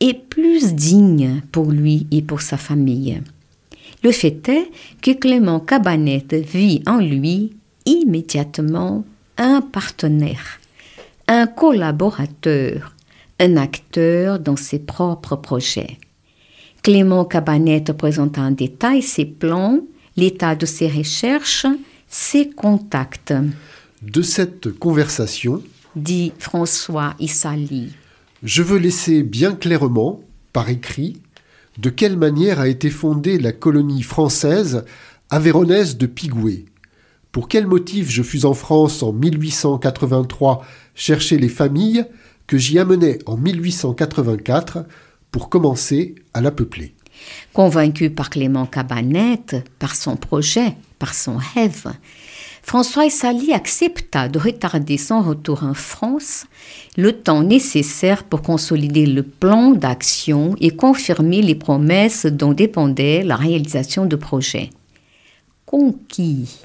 et 0.00 0.14
plus 0.14 0.74
digne 0.74 1.42
pour 1.52 1.70
lui 1.70 2.06
et 2.10 2.22
pour 2.22 2.40
sa 2.40 2.56
famille. 2.56 3.22
Le 4.02 4.12
fait 4.12 4.48
est 4.48 4.70
que 5.02 5.12
Clément 5.12 5.60
Cabanette 5.60 6.34
vit 6.34 6.82
en 6.86 6.98
lui 6.98 7.52
immédiatement 7.86 9.04
un 9.38 9.60
partenaire, 9.60 10.58
un 11.28 11.46
collaborateur, 11.46 12.94
un 13.40 13.56
acteur 13.56 14.38
dans 14.38 14.56
ses 14.56 14.78
propres 14.78 15.36
projets. 15.36 15.98
Clément 16.82 17.24
Cabanette 17.24 17.92
présente 17.92 18.38
en 18.38 18.52
détail 18.52 19.02
ses 19.02 19.24
plans, 19.24 19.80
l'état 20.16 20.54
de 20.54 20.66
ses 20.66 20.88
recherches, 20.88 21.66
ses 22.06 22.48
contacts. 22.48 23.34
De 24.02 24.22
cette 24.22 24.70
conversation, 24.78 25.62
dit 25.96 26.32
François 26.38 27.14
Issali, 27.18 27.92
je 28.42 28.62
veux 28.62 28.78
laisser 28.78 29.22
bien 29.22 29.52
clairement, 29.52 30.20
par 30.52 30.68
écrit, 30.68 31.20
de 31.78 31.90
quelle 31.90 32.16
manière 32.16 32.60
a 32.60 32.68
été 32.68 32.90
fondée 32.90 33.38
la 33.38 33.52
colonie 33.52 34.02
française 34.02 34.84
avéronaise 35.30 35.96
de 35.96 36.06
Pigoué. 36.06 36.66
Pour 37.32 37.48
quel 37.48 37.66
motif 37.66 38.10
je 38.10 38.22
fus 38.22 38.44
en 38.44 38.54
France 38.54 39.02
en 39.02 39.12
1883 39.12 40.64
chercher 40.96 41.38
les 41.38 41.48
familles 41.48 42.04
que 42.48 42.58
j'y 42.58 42.80
amenais 42.80 43.18
en 43.26 43.36
1884 43.36 44.84
pour 45.30 45.48
commencer 45.48 46.16
à 46.34 46.40
la 46.40 46.50
peupler. 46.50 46.94
Convaincu 47.52 48.10
par 48.10 48.30
Clément 48.30 48.66
Cabanette, 48.66 49.56
par 49.78 49.94
son 49.94 50.16
projet, 50.16 50.76
par 50.98 51.14
son 51.14 51.38
rêve, 51.54 51.86
François 52.62 53.08
Sali 53.10 53.52
accepta 53.52 54.28
de 54.28 54.40
retarder 54.40 54.98
son 54.98 55.22
retour 55.22 55.62
en 55.62 55.74
France 55.74 56.46
le 56.96 57.12
temps 57.12 57.42
nécessaire 57.42 58.24
pour 58.24 58.42
consolider 58.42 59.06
le 59.06 59.22
plan 59.22 59.70
d'action 59.70 60.56
et 60.60 60.74
confirmer 60.74 61.42
les 61.42 61.54
promesses 61.54 62.26
dont 62.26 62.52
dépendait 62.52 63.22
la 63.22 63.36
réalisation 63.36 64.04
du 64.04 64.16
projet. 64.16 64.70
Conquis, 65.64 66.58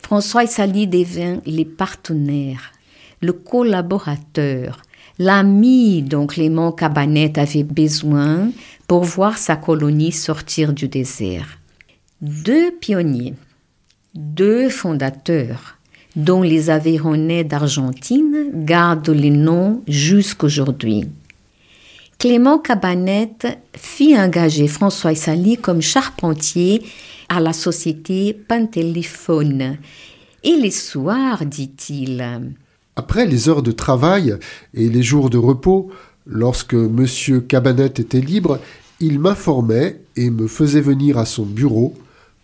François 0.00 0.46
Sali 0.46 0.86
devint 0.86 1.40
les 1.44 1.66
partenaires, 1.66 2.72
le 3.22 3.32
collaborateur, 3.32 4.82
l'ami 5.18 6.02
dont 6.02 6.26
Clément 6.26 6.72
Cabanette 6.72 7.38
avait 7.38 7.64
besoin 7.64 8.50
pour 8.86 9.04
voir 9.04 9.38
sa 9.38 9.56
colonie 9.56 10.12
sortir 10.12 10.74
du 10.74 10.88
désert. 10.88 11.58
Deux 12.20 12.70
pionniers 12.72 13.34
deux 14.14 14.68
fondateurs, 14.68 15.78
dont 16.16 16.42
les 16.42 16.68
Aveyronais 16.68 17.44
d'Argentine 17.44 18.50
gardent 18.52 19.08
les 19.08 19.30
noms 19.30 19.82
jusqu'aujourd'hui. 19.88 21.04
Clément 22.18 22.58
Cabanette 22.58 23.58
fit 23.74 24.16
engager 24.16 24.68
François 24.68 25.14
Sali 25.14 25.56
comme 25.56 25.80
charpentier 25.80 26.82
à 27.28 27.40
la 27.40 27.52
société 27.52 28.34
Pantéléphone. 28.34 29.78
Et 30.44 30.56
les 30.56 30.70
soirs, 30.70 31.44
dit-il. 31.46 32.52
Après 32.96 33.26
les 33.26 33.48
heures 33.48 33.62
de 33.62 33.72
travail 33.72 34.36
et 34.74 34.88
les 34.88 35.02
jours 35.02 35.30
de 35.30 35.38
repos, 35.38 35.90
lorsque 36.26 36.74
M. 36.74 37.06
Cabanette 37.48 38.00
était 38.00 38.20
libre, 38.20 38.60
il 39.00 39.18
m'informait 39.18 40.00
et 40.16 40.30
me 40.30 40.46
faisait 40.46 40.80
venir 40.80 41.18
à 41.18 41.24
son 41.24 41.46
bureau 41.46 41.94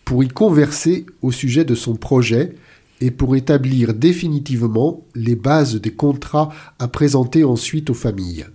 pour 0.05 0.23
y 0.23 0.27
converser 0.27 1.05
au 1.21 1.31
sujet 1.31 1.65
de 1.65 1.75
son 1.75 1.95
projet 1.95 2.55
et 2.99 3.11
pour 3.11 3.35
établir 3.35 3.93
définitivement 3.93 5.05
les 5.15 5.35
bases 5.35 5.75
des 5.75 5.93
contrats 5.93 6.49
à 6.79 6.87
présenter 6.87 7.43
ensuite 7.43 7.89
aux 7.91 7.95
familles, 7.95 8.47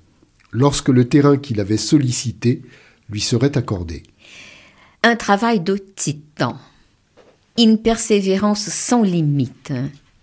lorsque 0.51 0.89
le 0.89 1.09
terrain 1.09 1.37
qu'il 1.37 1.61
avait 1.61 1.77
sollicité 1.77 2.63
lui 3.09 3.21
serait 3.21 3.57
accordé. 3.57 4.03
Un 5.03 5.17
travail 5.17 5.61
de 5.61 5.77
titan, 5.77 6.57
une 7.57 7.79
persévérance 7.79 8.65
sans 8.69 9.03
limite 9.03 9.73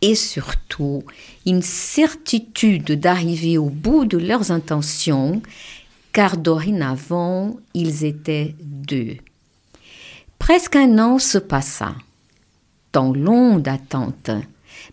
et 0.02 0.16
surtout 0.16 1.04
une 1.46 1.62
certitude 1.62 2.92
d'arriver 2.94 3.58
au 3.58 3.70
bout 3.70 4.06
de 4.06 4.18
leurs 4.18 4.52
intentions, 4.52 5.42
car 6.12 6.38
dorénavant 6.38 7.56
ils 7.74 8.04
étaient 8.04 8.56
deux. 8.62 9.18
Presque 10.40 10.76
un 10.76 10.98
an 10.98 11.20
se 11.20 11.38
passa, 11.38 11.96
temps 12.92 13.14
long 13.14 13.60
d'attente, 13.60 14.32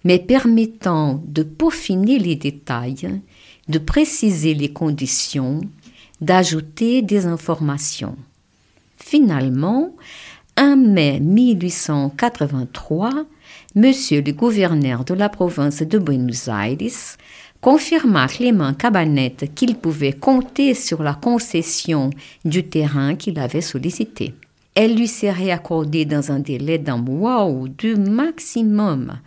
mais 0.04 0.18
permettant 0.18 1.22
de 1.26 1.42
peaufiner 1.42 2.18
les 2.18 2.36
détails, 2.36 3.20
de 3.68 3.78
préciser 3.78 4.54
les 4.54 4.72
conditions, 4.72 5.62
d'ajouter 6.20 7.02
des 7.02 7.26
informations. 7.26 8.16
Finalement, 8.98 9.94
en 10.58 10.76
mai 10.76 11.20
1883, 11.20 13.10
Monsieur 13.74 14.20
le 14.20 14.32
gouverneur 14.32 15.04
de 15.04 15.14
la 15.14 15.28
province 15.28 15.82
de 15.82 15.98
Buenos 15.98 16.48
Aires 16.48 17.16
confirma 17.60 18.24
à 18.24 18.28
Clément 18.28 18.74
Cabanette 18.74 19.54
qu'il 19.54 19.76
pouvait 19.76 20.12
compter 20.12 20.74
sur 20.74 21.02
la 21.02 21.14
concession 21.14 22.10
du 22.44 22.64
terrain 22.64 23.14
qu'il 23.14 23.38
avait 23.38 23.60
sollicité 23.60 24.34
elle 24.80 24.94
lui 24.94 25.08
serait 25.08 25.50
accordée 25.50 26.04
dans 26.04 26.30
un 26.30 26.38
délai 26.38 26.78
d'un 26.78 26.98
mois 26.98 27.46
ou 27.46 27.66
deux 27.66 27.96
maximum, 27.96 29.18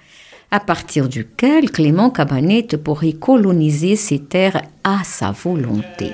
à 0.49 0.61
partir 0.61 1.09
duquel 1.09 1.69
Clément 1.71 2.09
Cabanette 2.09 2.77
pourrait 2.77 3.11
coloniser 3.11 3.97
ces 3.97 4.19
terres 4.19 4.61
à 4.85 5.03
sa 5.03 5.31
volonté. 5.31 6.13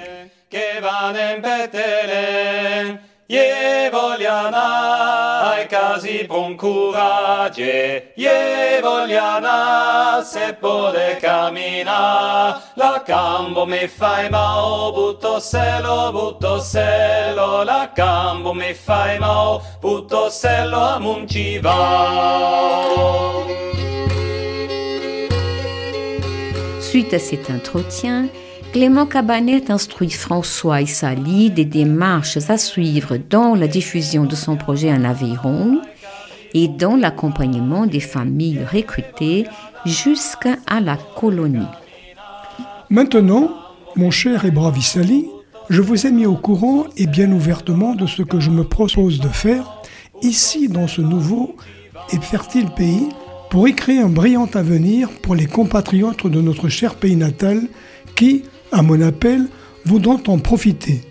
Je 3.30 3.90
vogliana 3.92 5.52
ai 5.52 5.68
casi 5.68 6.26
bon 6.30 6.56
courage. 6.56 8.14
Je 8.16 8.82
vogliana 8.82 10.24
se 10.24 10.54
pode 10.62 11.20
cammina 11.20 12.62
La 12.78 13.04
cambo 13.06 13.66
mi 13.66 13.86
fai 13.86 14.30
mau 14.30 14.94
butto 14.94 15.40
selo 15.40 16.14
butto 16.14 16.62
selo. 16.62 17.66
La 17.66 17.92
cambo 17.94 18.54
mi 18.54 18.74
fai 18.74 19.20
mau 19.20 19.62
butto 19.82 20.30
selo 20.30 20.80
a 20.80 20.98
munci 20.98 21.60
va. 21.60 22.88
Suite 26.80 27.14
à 27.14 27.20
cet 27.20 27.50
entretien, 27.50 28.30
Clément 28.74 29.06
Cabanet 29.06 29.72
instruit 29.72 30.10
François 30.10 30.82
et 30.82 30.86
Sali 30.86 31.50
des 31.50 31.66
démarches 31.66 32.38
à 32.50 32.58
suivre 32.58 33.18
dans 33.18 33.56
la 33.56 33.68
diffusion 33.68 34.26
de 34.26 34.36
son 34.36 34.56
projet 34.56 34.92
en 34.92 35.04
Aveyron 35.04 35.82
et 36.54 36.68
dans 36.68 36.96
l'accompagnement 36.96 37.88
des 37.88 38.00
familles 38.00 38.64
recrutées 38.72 39.46
jusqu'à 39.86 40.58
la 40.82 40.98
colonie. 40.98 41.68
Maintenant, 42.90 43.50
mon 43.96 44.12
cher 44.12 44.46
et 44.46 44.52
brave 44.52 44.78
Issali, 44.78 45.28
je 45.70 45.82
vous 45.82 46.06
ai 46.06 46.12
mis 46.12 46.26
au 46.26 46.36
courant 46.36 46.86
et 46.98 47.08
bien 47.08 47.32
ouvertement 47.32 47.96
de 47.96 48.06
ce 48.06 48.22
que 48.22 48.40
je 48.40 48.50
me 48.50 48.64
propose 48.64 49.20
de 49.20 49.28
faire 49.28 49.82
ici 50.22 50.68
dans 50.68 50.88
ce 50.88 51.02
nouveau 51.02 51.56
et 52.12 52.18
fertile 52.18 52.70
pays 52.70 53.10
pour 53.50 53.68
y 53.68 53.76
créer 53.76 54.00
un 54.00 54.10
brillant 54.10 54.50
avenir 54.54 55.10
pour 55.22 55.36
les 55.36 55.46
compatriotes 55.46 56.28
de 56.28 56.42
notre 56.42 56.70
cher 56.70 56.96
pays 56.96 57.16
natal 57.16 57.62
qui, 58.16 58.44
à 58.72 58.82
mon 58.82 59.02
appel, 59.02 59.48
voudront 59.86 60.22
en 60.28 60.40
profiter. 60.40 61.02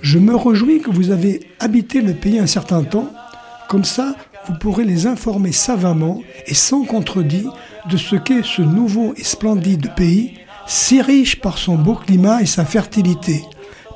Je 0.00 0.18
me 0.18 0.36
réjouis 0.36 0.80
que 0.80 0.90
vous 0.90 1.10
avez 1.10 1.40
habité 1.60 2.00
le 2.00 2.14
pays 2.14 2.38
un 2.38 2.46
certain 2.46 2.84
temps, 2.84 3.10
comme 3.68 3.84
ça 3.84 4.14
vous 4.46 4.54
pourrez 4.54 4.84
les 4.84 5.06
informer 5.06 5.52
savamment 5.52 6.22
et 6.46 6.54
sans 6.54 6.84
contredit 6.84 7.46
de 7.90 7.96
ce 7.96 8.16
qu'est 8.16 8.42
ce 8.42 8.62
nouveau 8.62 9.12
et 9.16 9.22
splendide 9.22 9.94
pays, 9.94 10.34
si 10.66 11.02
riche 11.02 11.40
par 11.40 11.58
son 11.58 11.76
beau 11.76 11.94
climat 11.94 12.40
et 12.40 12.46
sa 12.46 12.64
fertilité, 12.64 13.42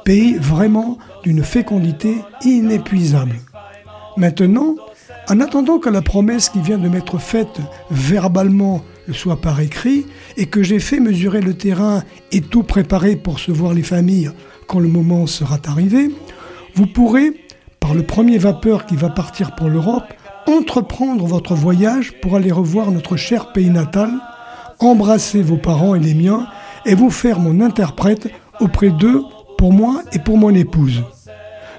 pays 0.04 0.34
vraiment 0.34 0.98
d'une 1.22 1.42
fécondité 1.42 2.16
inépuisable. 2.44 3.36
Maintenant, 4.16 4.76
en 5.28 5.40
attendant 5.40 5.78
que 5.78 5.88
la 5.88 6.02
promesse 6.02 6.50
qui 6.50 6.60
vient 6.60 6.78
de 6.78 6.88
m'être 6.88 7.18
faite 7.18 7.60
verbalement 7.90 8.82
le 9.06 9.14
soit 9.14 9.40
par 9.40 9.60
écrit, 9.60 10.06
et 10.36 10.46
que 10.46 10.62
j'ai 10.62 10.78
fait 10.78 11.00
mesurer 11.00 11.40
le 11.40 11.54
terrain 11.54 12.02
et 12.30 12.40
tout 12.40 12.62
préparer 12.62 13.16
pour 13.16 13.38
se 13.38 13.50
voir 13.50 13.74
les 13.74 13.82
familles 13.82 14.30
quand 14.66 14.78
le 14.78 14.88
moment 14.88 15.26
sera 15.26 15.58
arrivé, 15.66 16.10
vous 16.74 16.86
pourrez, 16.86 17.32
par 17.80 17.94
le 17.94 18.02
premier 18.02 18.38
vapeur 18.38 18.86
qui 18.86 18.96
va 18.96 19.10
partir 19.10 19.54
pour 19.54 19.68
l'Europe, 19.68 20.04
entreprendre 20.46 21.26
votre 21.26 21.54
voyage 21.54 22.12
pour 22.20 22.36
aller 22.36 22.52
revoir 22.52 22.90
notre 22.90 23.16
cher 23.16 23.52
pays 23.52 23.70
natal, 23.70 24.10
embrasser 24.78 25.42
vos 25.42 25.56
parents 25.56 25.94
et 25.94 26.00
les 26.00 26.14
miens, 26.14 26.46
et 26.86 26.94
vous 26.94 27.10
faire 27.10 27.38
mon 27.38 27.60
interprète 27.60 28.28
auprès 28.60 28.90
d'eux 28.90 29.22
pour 29.58 29.72
moi 29.72 30.02
et 30.12 30.18
pour 30.18 30.38
mon 30.38 30.54
épouse. 30.54 31.02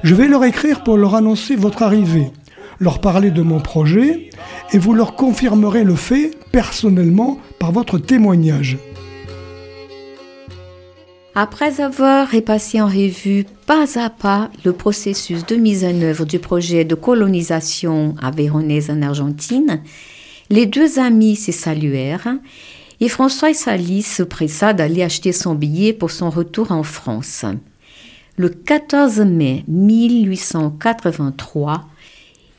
Je 0.04 0.16
vais 0.16 0.28
leur 0.28 0.44
écrire 0.44 0.84
pour 0.84 0.98
leur 0.98 1.16
annoncer 1.16 1.56
votre 1.56 1.84
arrivée, 1.84 2.32
leur 2.80 3.02
parler 3.02 3.32
de 3.32 3.42
mon 3.42 3.60
projet, 3.60 4.30
et 4.72 4.78
vous 4.78 4.94
leur 4.94 5.16
confirmerez 5.16 5.84
le 5.84 5.96
fait 5.96 6.32
personnellement 6.52 7.40
par 7.60 7.72
votre 7.72 7.98
témoignage. 7.98 8.78
Après 11.36 11.82
avoir 11.82 12.30
repassé 12.30 12.80
en 12.80 12.86
revue 12.86 13.48
pas 13.66 14.00
à 14.00 14.12
pas 14.12 14.52
le 14.64 14.72
processus 14.72 15.44
de 15.48 15.56
mise 15.56 15.84
en 15.84 16.00
œuvre 16.02 16.26
du 16.26 16.38
projet 16.38 16.86
de 16.86 16.94
colonisation 16.94 18.14
avéronaise 18.22 18.92
en 18.92 19.02
Argentine, 19.02 19.82
les 20.52 20.68
deux 20.68 21.00
amis 21.00 21.36
se 21.36 21.52
saluèrent 21.52 22.36
et 23.00 23.10
François 23.10 23.56
Salis 23.56 24.04
se 24.04 24.22
pressa 24.22 24.74
d'aller 24.74 25.02
acheter 25.02 25.32
son 25.32 25.56
billet 25.56 25.94
pour 25.94 26.12
son 26.12 26.30
retour 26.30 26.72
en 26.72 26.84
France. 26.84 27.46
Le 28.38 28.50
14 28.50 29.22
mai 29.22 29.64
1883, 29.68 31.82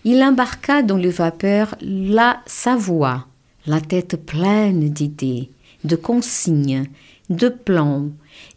il 0.05 0.23
embarqua 0.23 0.83
dans 0.83 0.99
le 0.99 1.09
vapeur 1.09 1.75
La 1.81 2.43
Savoie, 2.47 3.27
la 3.67 3.81
tête 3.81 4.25
pleine 4.25 4.91
d'idées, 4.91 5.51
de 5.85 5.97
consignes, 5.97 6.89
de 7.31 7.49
plans, 7.49 8.09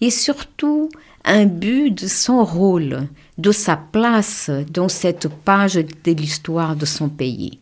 et 0.01 0.09
surtout 0.09 0.89
un 1.23 1.45
but 1.45 1.91
de 1.91 2.07
son 2.07 2.43
rôle, 2.43 3.07
de 3.37 3.51
sa 3.51 3.77
place 3.77 4.49
dans 4.71 4.89
cette 4.89 5.27
page 5.29 5.75
de 5.75 6.11
l'histoire 6.11 6.75
de 6.75 6.85
son 6.85 7.09
pays. 7.09 7.59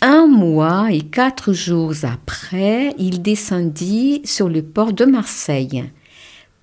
Un 0.00 0.26
mois 0.26 0.88
et 0.90 1.02
quatre 1.02 1.52
jours 1.52 1.94
après, 2.02 2.94
il 2.98 3.22
descendit 3.22 4.22
sur 4.24 4.48
le 4.48 4.62
port 4.62 4.92
de 4.92 5.04
Marseille, 5.04 5.84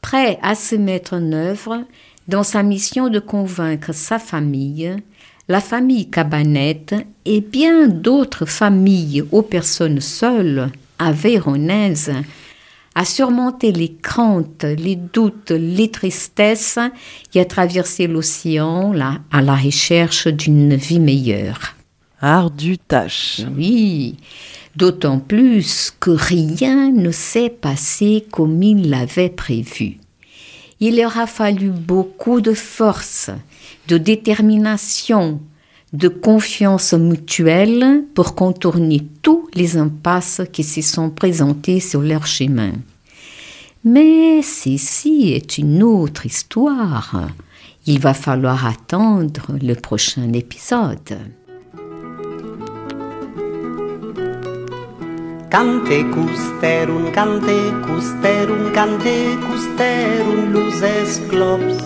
prêt 0.02 0.40
à 0.42 0.56
se 0.56 0.76
mettre 0.76 1.14
en 1.14 1.32
œuvre 1.32 1.86
dans 2.28 2.44
sa 2.44 2.64
mission 2.64 3.10
de 3.10 3.20
convaincre 3.20 3.94
sa 3.94 4.20
famille, 4.20 4.96
la 5.50 5.60
famille 5.60 6.10
Cabanette 6.10 6.96
et 7.26 7.42
bien 7.42 7.88
d'autres 7.88 8.46
familles 8.46 9.24
aux 9.32 9.42
personnes 9.42 10.00
seules, 10.00 10.70
aveyronaises, 11.00 12.14
à 12.94 13.04
surmonter 13.04 13.72
les 13.72 13.94
craintes, 13.94 14.64
les 14.64 14.96
doutes, 14.96 15.52
les 15.52 15.90
tristesses 15.90 16.78
et 17.34 17.40
à 17.40 17.46
traverser 17.46 18.06
l'océan 18.06 18.94
à 19.32 19.42
la 19.42 19.56
recherche 19.56 20.28
d'une 20.28 20.76
vie 20.76 21.00
meilleure. 21.00 21.76
Ardue 22.22 22.78
tâche. 22.78 23.42
Oui, 23.58 24.18
d'autant 24.76 25.20
plus 25.20 25.92
que 26.00 26.12
rien 26.12 26.92
ne 26.92 27.12
s'est 27.12 27.50
passé 27.50 28.26
comme 28.30 28.62
il 28.62 28.90
l'avait 28.90 29.30
prévu. 29.30 29.98
Il 30.80 30.98
leur 30.98 31.18
a 31.18 31.28
fallu 31.28 31.70
beaucoup 31.70 32.40
de 32.42 32.54
force, 32.54 33.30
de 33.88 33.98
détermination, 33.98 35.42
de 35.94 36.08
confiance 36.08 36.94
mutuelle 36.94 38.04
pour 38.14 38.36
contourner 38.36 39.06
tous 39.22 39.50
les 39.56 39.78
impasses 39.78 40.42
qui 40.54 40.64
se 40.64 40.82
sont 40.82 41.10
présentées 41.10 41.80
sur 41.80 42.02
leur 42.02 42.26
chemin. 42.26 42.72
Mais 43.84 44.42
ceci 44.42 45.34
est 45.34 45.58
une 45.58 45.84
autre 45.84 46.26
histoire. 46.26 47.30
Il 47.86 48.00
va 48.00 48.14
falloir 48.14 48.66
attendre 48.66 49.58
le 49.62 49.74
prochain 49.74 50.32
épisode. 50.34 51.18
Cante 55.50 56.04
custerum, 56.12 57.12
cante 57.12 57.72
custerum, 57.84 58.72
cante 58.72 59.36
custerum, 59.42 60.54
luces 60.54 61.20
glops. 61.28 61.78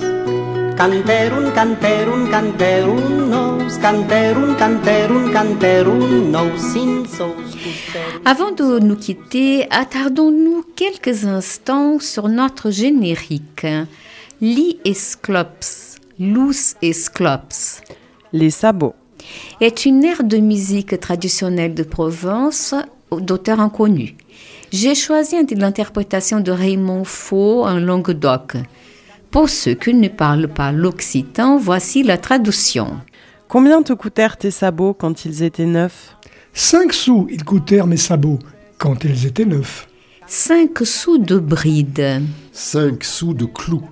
Canterum, 0.76 1.50
canterum, 1.54 2.30
canterum, 2.30 3.30
nos, 3.30 3.78
canterum, 3.78 4.56
canterum, 4.58 5.32
canterum, 5.32 6.30
nos, 6.30 6.60
sinsos, 6.74 7.56
custerum. 7.56 8.22
Avant 8.26 8.52
de 8.52 8.80
nous 8.80 8.98
quitter, 8.98 9.66
attardons-nous 9.72 10.66
quelques 10.76 11.24
instants 11.24 12.00
sur 12.00 12.28
notre 12.28 12.70
générique. 12.70 13.66
Li 14.42 14.78
Esclops, 14.84 16.00
Luz 16.20 16.76
Esclops, 16.82 17.82
Les 18.34 18.50
sabots. 18.50 18.96
est 19.62 19.86
une 19.86 20.04
aire 20.04 20.26
de 20.26 20.38
musique 20.38 21.00
traditionnelle 21.00 21.74
de 21.74 21.84
Provence 21.84 22.76
d'auteur 23.22 23.60
inconnu. 23.60 24.16
J'ai 24.72 24.96
choisi 24.96 25.36
l'interprétation 25.56 26.40
de 26.40 26.52
Raymond 26.52 27.04
Faux 27.04 27.64
en 27.66 27.80
Languedoc. 27.80 28.54
Pour 29.30 29.50
ceux 29.50 29.74
qui 29.74 29.94
ne 29.94 30.08
parlent 30.08 30.48
pas 30.48 30.72
l'occitan, 30.72 31.58
voici 31.58 32.04
la 32.04 32.18
traduction. 32.18 33.00
Combien 33.48 33.84
te 33.84 33.94
coûtèrent 33.94 34.38
tes 34.38 34.52
sabots 34.52 34.94
quand 34.94 35.26
ils 35.26 35.44
étaient 35.44 35.66
neufs 35.66 36.16
Cinq 36.54 36.94
sous 36.94 37.28
ils 37.32 37.44
coûtèrent 37.44 37.88
mes 37.88 37.98
sabots 37.98 38.40
quand 38.78 39.04
ils 39.04 39.26
étaient 39.26 39.46
neufs. 39.46 39.88
Cinq 40.28 40.80
sous 40.86 41.18
de 41.18 41.38
bride. 41.38 42.24
5 42.54 43.04
sous 43.04 43.34
de 43.34 43.46
clous. 43.46 43.84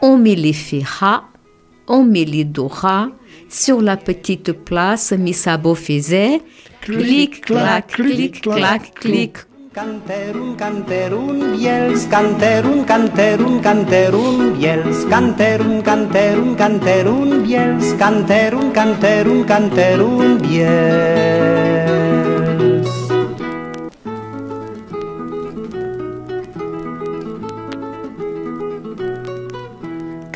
On 0.00 0.16
met 0.16 0.34
les 0.34 0.52
ferras, 0.52 1.24
on 1.88 2.04
met 2.04 2.24
les 2.24 2.44
doras. 2.44 3.08
Sur 3.48 3.80
la 3.80 3.96
petite 3.96 4.52
place, 4.52 5.12
mes 5.12 5.32
sabots 5.32 5.74
faisaient 5.74 6.40
Klick, 6.86 7.42
klack, 7.42 7.88
klick, 7.88 8.42
klack, 8.42 8.94
klick. 8.94 9.44
Canterun, 9.74 10.56
canterun, 10.56 11.58
biels, 11.58 12.06
canterun, 12.08 12.84
canterun, 12.86 13.60
canterun, 13.60 14.54
biels, 14.54 15.04
canterun, 15.10 15.82
canterun, 15.82 16.54
canterun, 16.54 17.42
biels, 17.44 17.98
canterun, 17.98 18.72
canterun, 18.72 19.44
canterun, 19.44 20.38
biels. 20.38 21.65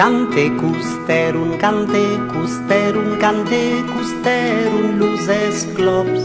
Cante 0.00 0.48
custerum, 0.56 1.58
cante 1.58 2.16
custerum, 2.32 3.18
cante 3.18 3.84
custerum, 3.92 4.98
luces 4.98 5.66
glops. 5.74 6.24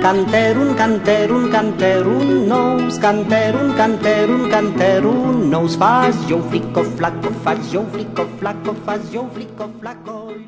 Canterum, 0.00 0.74
canterum, 0.76 1.50
canterum, 1.50 2.46
nos, 2.46 2.98
canterum, 2.98 3.74
canterum, 3.74 4.48
canterum, 4.48 5.32
nos, 5.50 5.74
faz, 5.74 6.16
eu 6.30 6.40
fico 6.50 6.84
flaco, 6.84 7.32
faz, 7.42 7.74
eu 7.74 7.84
fico 7.86 8.24
flaco, 8.38 8.74
faz, 8.86 9.12
eu 9.12 9.28
fico 9.34 9.68
flaco. 9.80 10.47